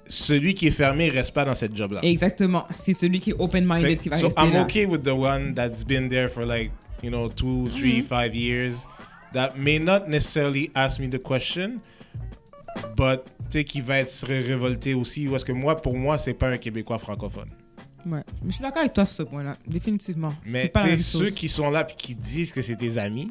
[0.08, 2.02] celui qui est fermé reste pas dans cette job-là.
[2.04, 2.66] Exactement.
[2.70, 4.64] C'est celui qui est open-minded qui va so rester I'm là.
[4.64, 6.72] okay with the one that's been there for like,
[7.02, 7.72] you know, two, Mm-hmm.
[7.80, 8.86] three, five years
[9.34, 11.80] that may not necessarily ask me the question,
[12.98, 15.26] but tu sais, qui va être ré- révolté aussi.
[15.28, 17.50] Parce que moi, pour moi, c'est pas un Québécois francophone.
[18.06, 18.22] Ouais.
[18.44, 19.56] Mais je suis d'accord avec toi sur ce point-là.
[19.68, 20.34] Définitivement.
[20.46, 21.36] Mais pas la même sais, ceux chose.
[21.36, 23.30] qui sont là puis qui disent que c'est tes amis,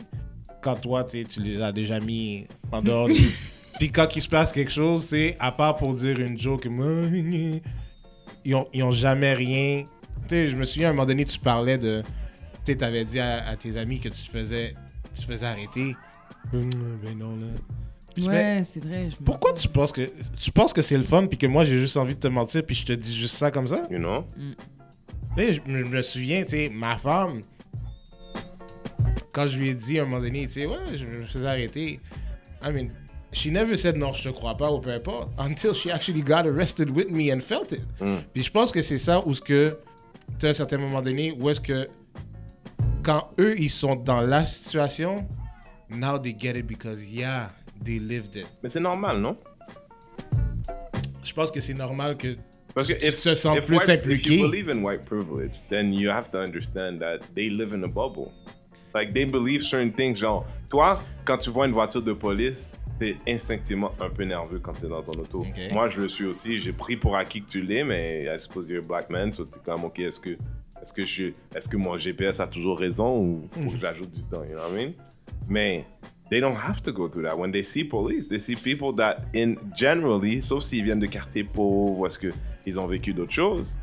[0.60, 3.14] quand toi, tu les as déjà mis en dehors du...
[3.78, 6.66] Puis quand il se passe quelque chose, c'est à part pour dire une joke,
[8.44, 9.84] ils ont, ils ont jamais rien.
[10.22, 12.02] Tu sais, je me souviens à un moment donné, tu parlais de.
[12.64, 14.74] Tu sais, t'avais dit à, à tes amis que tu te faisais,
[15.14, 15.96] tu te faisais arrêter.
[16.52, 16.68] Ben
[17.16, 17.46] non, là.
[18.18, 19.08] Je Ouais, c'est vrai.
[19.10, 21.78] je Pourquoi tu penses que tu penses que c'est le fun puis que moi j'ai
[21.78, 23.86] juste envie de te mentir puis je te dis juste ça comme ça?
[23.90, 24.26] You know?
[24.36, 27.42] tu sais, je, je me souviens, tu sais, ma femme,
[29.32, 31.46] quand je lui ai dit à un moment donné, tu sais, ouais, je me faisais
[31.46, 32.00] arrêter.
[32.62, 32.88] I mean,
[33.32, 36.46] she never said non, je te crois pas ou peu importe, until she actually got
[36.46, 37.82] arrested with me and felt it.
[38.00, 38.18] Mm.
[38.34, 39.78] Puis je pense que c'est ça où ce que,
[40.38, 41.88] tu un certain moment donné, où est-ce que,
[43.02, 45.26] quand eux, ils sont dans la situation,
[45.88, 47.50] now they get it because, yeah,
[47.82, 48.46] they lived it.
[48.62, 49.36] Mais c'est normal, non?
[51.22, 52.34] Je pense que c'est normal que
[52.74, 54.36] Parce que tu if, te sens if plus white- if impliqué.
[54.36, 57.88] you believe in white privilege, then you have to understand that they live in a
[57.88, 58.32] bubble.
[58.94, 60.16] Like they believe certain things.
[60.18, 64.72] Genre, toi, quand tu vois une voiture de police, t'es instinctivement un peu nerveux quand
[64.74, 65.44] t'es dans ton auto.
[65.72, 66.58] Moi, je le suis aussi.
[66.58, 69.44] J'ai pris pour acquis que tu l'es, mais I suppose you're a black man, so
[69.44, 73.18] t'es comme, ok, est-ce que, est-ce que je, est-ce que mon GPS a toujours raison
[73.18, 74.92] ou faut que j'ajoute du temps, you know what I mean?
[75.48, 75.86] Mais
[76.30, 77.36] they don't have to go through that.
[77.36, 81.44] When they see police, they see people that, in generally, sauf s'ils viennent de quartiers
[81.44, 83.74] pauvres ou est-ce qu'ils ont vécu d'autres choses,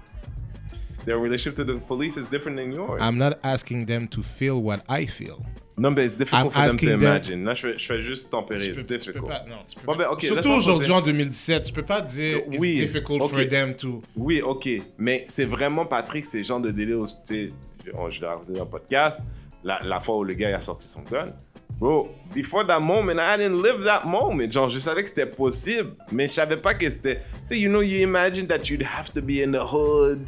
[1.08, 3.02] their relationship to the police is different than yours.
[3.02, 5.40] I'm not asking them to feel what I feel.
[5.80, 7.44] non, mais it's difficult I'm for them to them- imagine.
[7.46, 8.72] Là, je je fais juste tempérer.
[8.74, 9.28] Tu peux difficult.
[9.28, 10.04] pas- non, tu peux Bon, pas.
[10.06, 13.30] ben, ok, Surtout aujourd'hui en 2017, tu peux pas dire Oui, it's difficult ok.
[13.32, 14.02] for them to.
[14.16, 14.68] Oui, ok.
[14.98, 17.50] Mais c'est vraiment, Patrick, ces gens de délire, tu sais,
[17.86, 19.24] je, l'ai raconté dans le podcast,
[19.64, 21.32] la, la fois où le gars a sorti son gun.
[21.80, 24.50] Bro, before that moment, I didn't live that moment.
[24.50, 27.18] Genre, je savais que c'était possible, mais je savais pas que c'était.
[27.18, 27.22] Tu
[27.56, 30.22] sais, you know, you imagine that you'd have to be in the hood,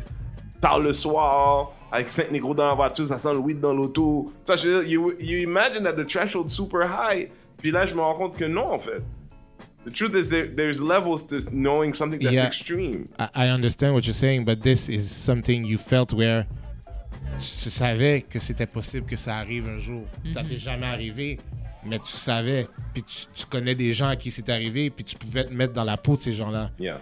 [0.62, 4.32] tard le soir, avec cinq négros dans la voiture, ça sent le weed dans l'auto.
[4.46, 7.30] Tu sais, je veux dire, you, you imagine that the threshold's super high.
[7.58, 9.02] Puis là, je me rends compte que non, en fait.
[9.86, 12.46] The truth is, there, there's levels to knowing something that's Yeah.
[12.48, 13.08] extreme.
[13.18, 16.46] I, I understand what you're saying, but this is something you felt where
[17.38, 20.04] tu savais que c'était possible que ça arrive un jour.
[20.34, 21.40] Ça t'est jamais arrivé,
[21.86, 22.68] mais tu savais.
[22.94, 25.74] Puis tu, tu connais des gens à qui c'est arrivé, puis tu pouvais te mettre
[25.74, 26.72] dans la peau de ces gens-là.
[26.78, 27.00] Yeah.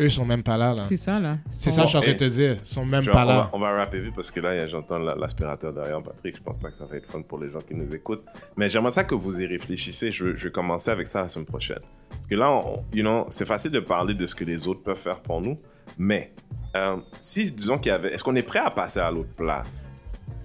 [0.00, 0.74] Eux sont même pas là.
[0.74, 0.82] là.
[0.82, 1.36] C'est ça, là.
[1.50, 2.56] C'est ça je suis en train de te dire.
[2.58, 3.50] Ils sont même pas on, va, là.
[3.52, 6.36] on va rapper vite parce que là, j'entends la- l'aspirateur derrière Patrick.
[6.36, 8.24] Je pense pas que ça va être fun pour les gens qui nous écoutent.
[8.56, 10.10] Mais j'aimerais ça que vous y réfléchissez.
[10.10, 11.80] Je, vais commencer avec ça la semaine prochaine.
[12.08, 14.82] Parce que là, on- you know, c'est facile de parler de ce que les autres
[14.82, 15.58] peuvent faire pour nous.
[15.98, 16.32] Mais
[16.76, 18.12] euh, si, disons qu'il y avait.
[18.14, 19.92] Est-ce qu'on est prêt à passer à l'autre place?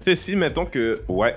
[0.02, 1.36] Tu sais, si, mettons que, ouais,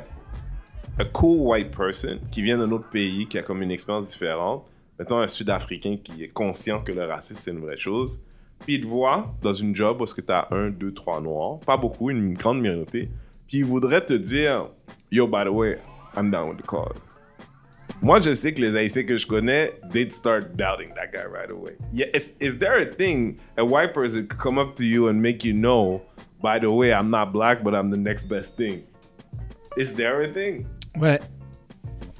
[0.97, 4.65] a cool white person qui vient d'un autre pays, qui a comme une expérience différente,
[4.99, 8.19] mettons un Sud-Africain qui est conscient que le racisme, c'est une vraie chose,
[8.59, 11.77] puis il te voit dans une job où tu as un, deux, trois noirs, pas
[11.77, 13.09] beaucoup, une grande minorité,
[13.47, 14.69] puis il voudrait te dire
[15.11, 15.77] Yo, by the way,
[16.15, 17.19] I'm down with the cause.
[18.01, 21.51] Moi, je sais que les Haïtiens que je connais, they'd start doubting that guy right
[21.51, 21.75] away.
[21.91, 25.21] Yeah, is, is there a thing a white person could come up to you and
[25.21, 26.01] make you know,
[26.41, 28.83] by the way, I'm not black, but I'm the next best thing?
[29.75, 30.65] Is there a thing?
[30.97, 31.19] Ouais.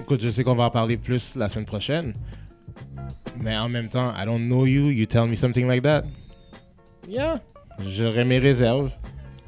[0.01, 2.13] Écoute, je sais qu'on va en parler plus la semaine prochaine.
[3.41, 6.05] Mais en même temps, I don't know you, you tell me something like that.
[7.07, 7.39] Yeah.
[7.79, 8.91] J'aurais mes réserves.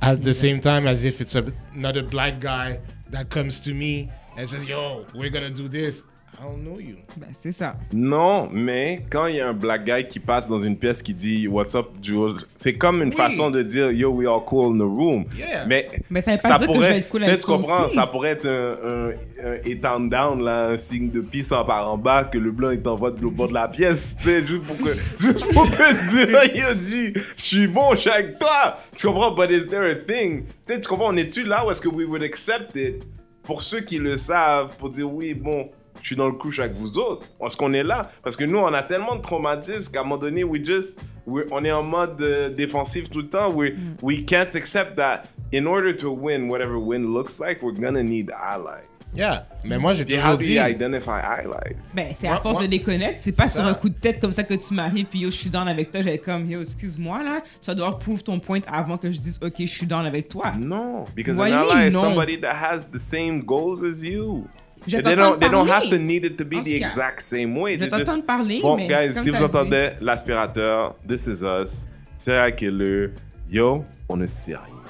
[0.02, 1.44] At the same time, as if it's a,
[1.76, 2.80] another black guy
[3.12, 6.04] that comes to me and says, yo, we're gonna do this.
[6.42, 6.96] I don't know you.
[7.18, 7.76] Ben, c'est ça.
[7.94, 11.14] Non, mais quand il y a un black guy qui passe dans une pièce qui
[11.14, 13.16] dit What's up, Jules, c'est comme une Oui.
[13.16, 15.26] façon de dire Yo, we all cool in the room.
[15.38, 15.66] Yeah.
[15.68, 17.94] Mais, Mais ça veut pas dire que je vais être cool tu avec comprends, aussi.
[17.96, 21.64] ça pourrait être un, un, un hit and down, là, un signe de peace en
[21.64, 24.78] par en bas que le blanc il t'envoie du bord de la pièce, juste pour,
[24.80, 28.78] que, juste pour te dire Yo, G, je suis bon, je suis avec toi.
[28.96, 30.46] Tu comprends, but is there a thing?
[30.66, 33.04] Tu comprends, on est-tu là où est-ce que we would accept it?
[33.44, 35.70] Pour ceux qui le savent, pour dire oui, bon,
[36.02, 37.28] je suis dans le couche avec vous autres.
[37.46, 38.10] Est-ce qu'on est là?
[38.24, 41.46] Parce que nous, on a tellement de traumatismes qu'à un moment donné, we just, we're-
[41.52, 43.52] on est en mode euh, défensif tout le temps.
[43.54, 43.72] We,
[44.02, 45.24] we can't accept that.
[45.54, 48.88] In order to win, whatever win looks like, we're gonna need allies.
[49.16, 49.46] Yeah.
[49.66, 50.54] Mais moi, j'ai toujours do dit.
[50.54, 51.76] you identify allies?
[51.96, 53.18] Ben, c'est à force moi- de déconnecter.
[53.20, 53.68] C'est pas sur ça.
[53.68, 55.92] un coup de tête comme ça que tu m'arrives, puis yo, je suis down avec
[55.92, 56.02] toi.
[56.04, 57.42] J'ai comme, yo, excuse-moi, là.
[57.62, 60.30] Tu vas devoir prouve ton point avant que je dise, ok, je suis down avec
[60.30, 60.52] toi.
[60.58, 62.02] No, because What an ally mean, is non?
[62.04, 64.46] somebody that has the same goals as you.
[64.88, 65.90] Je they don't, they don't have parler.
[65.92, 67.78] to need it to be the exact same way.
[67.78, 73.14] je parler, Bon, mais guys, comme si vous entendez l'aspirateur, this is us, serial killer,
[73.50, 74.82] yo, on ne sait rien.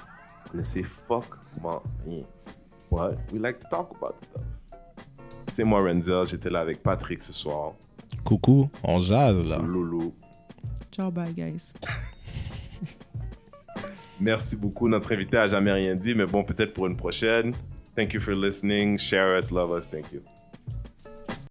[0.54, 1.26] On ne sait fuck
[2.06, 2.24] rien.
[2.90, 4.42] But we like to talk about stuff.
[5.48, 7.74] C'est moi Renzel, j'étais là avec Patrick ce soir,
[8.24, 9.58] Coucou, on jase là.
[9.58, 10.14] Loulou.
[10.92, 11.72] Ciao, bye, guys.
[14.20, 14.88] Merci beaucoup.
[14.88, 17.54] Notre invité a jamais rien dit, mais bon, peut-être pour une prochaine.
[17.96, 18.98] Thank you for listening.
[18.98, 19.86] Share us, love us.
[19.86, 20.24] Thank you.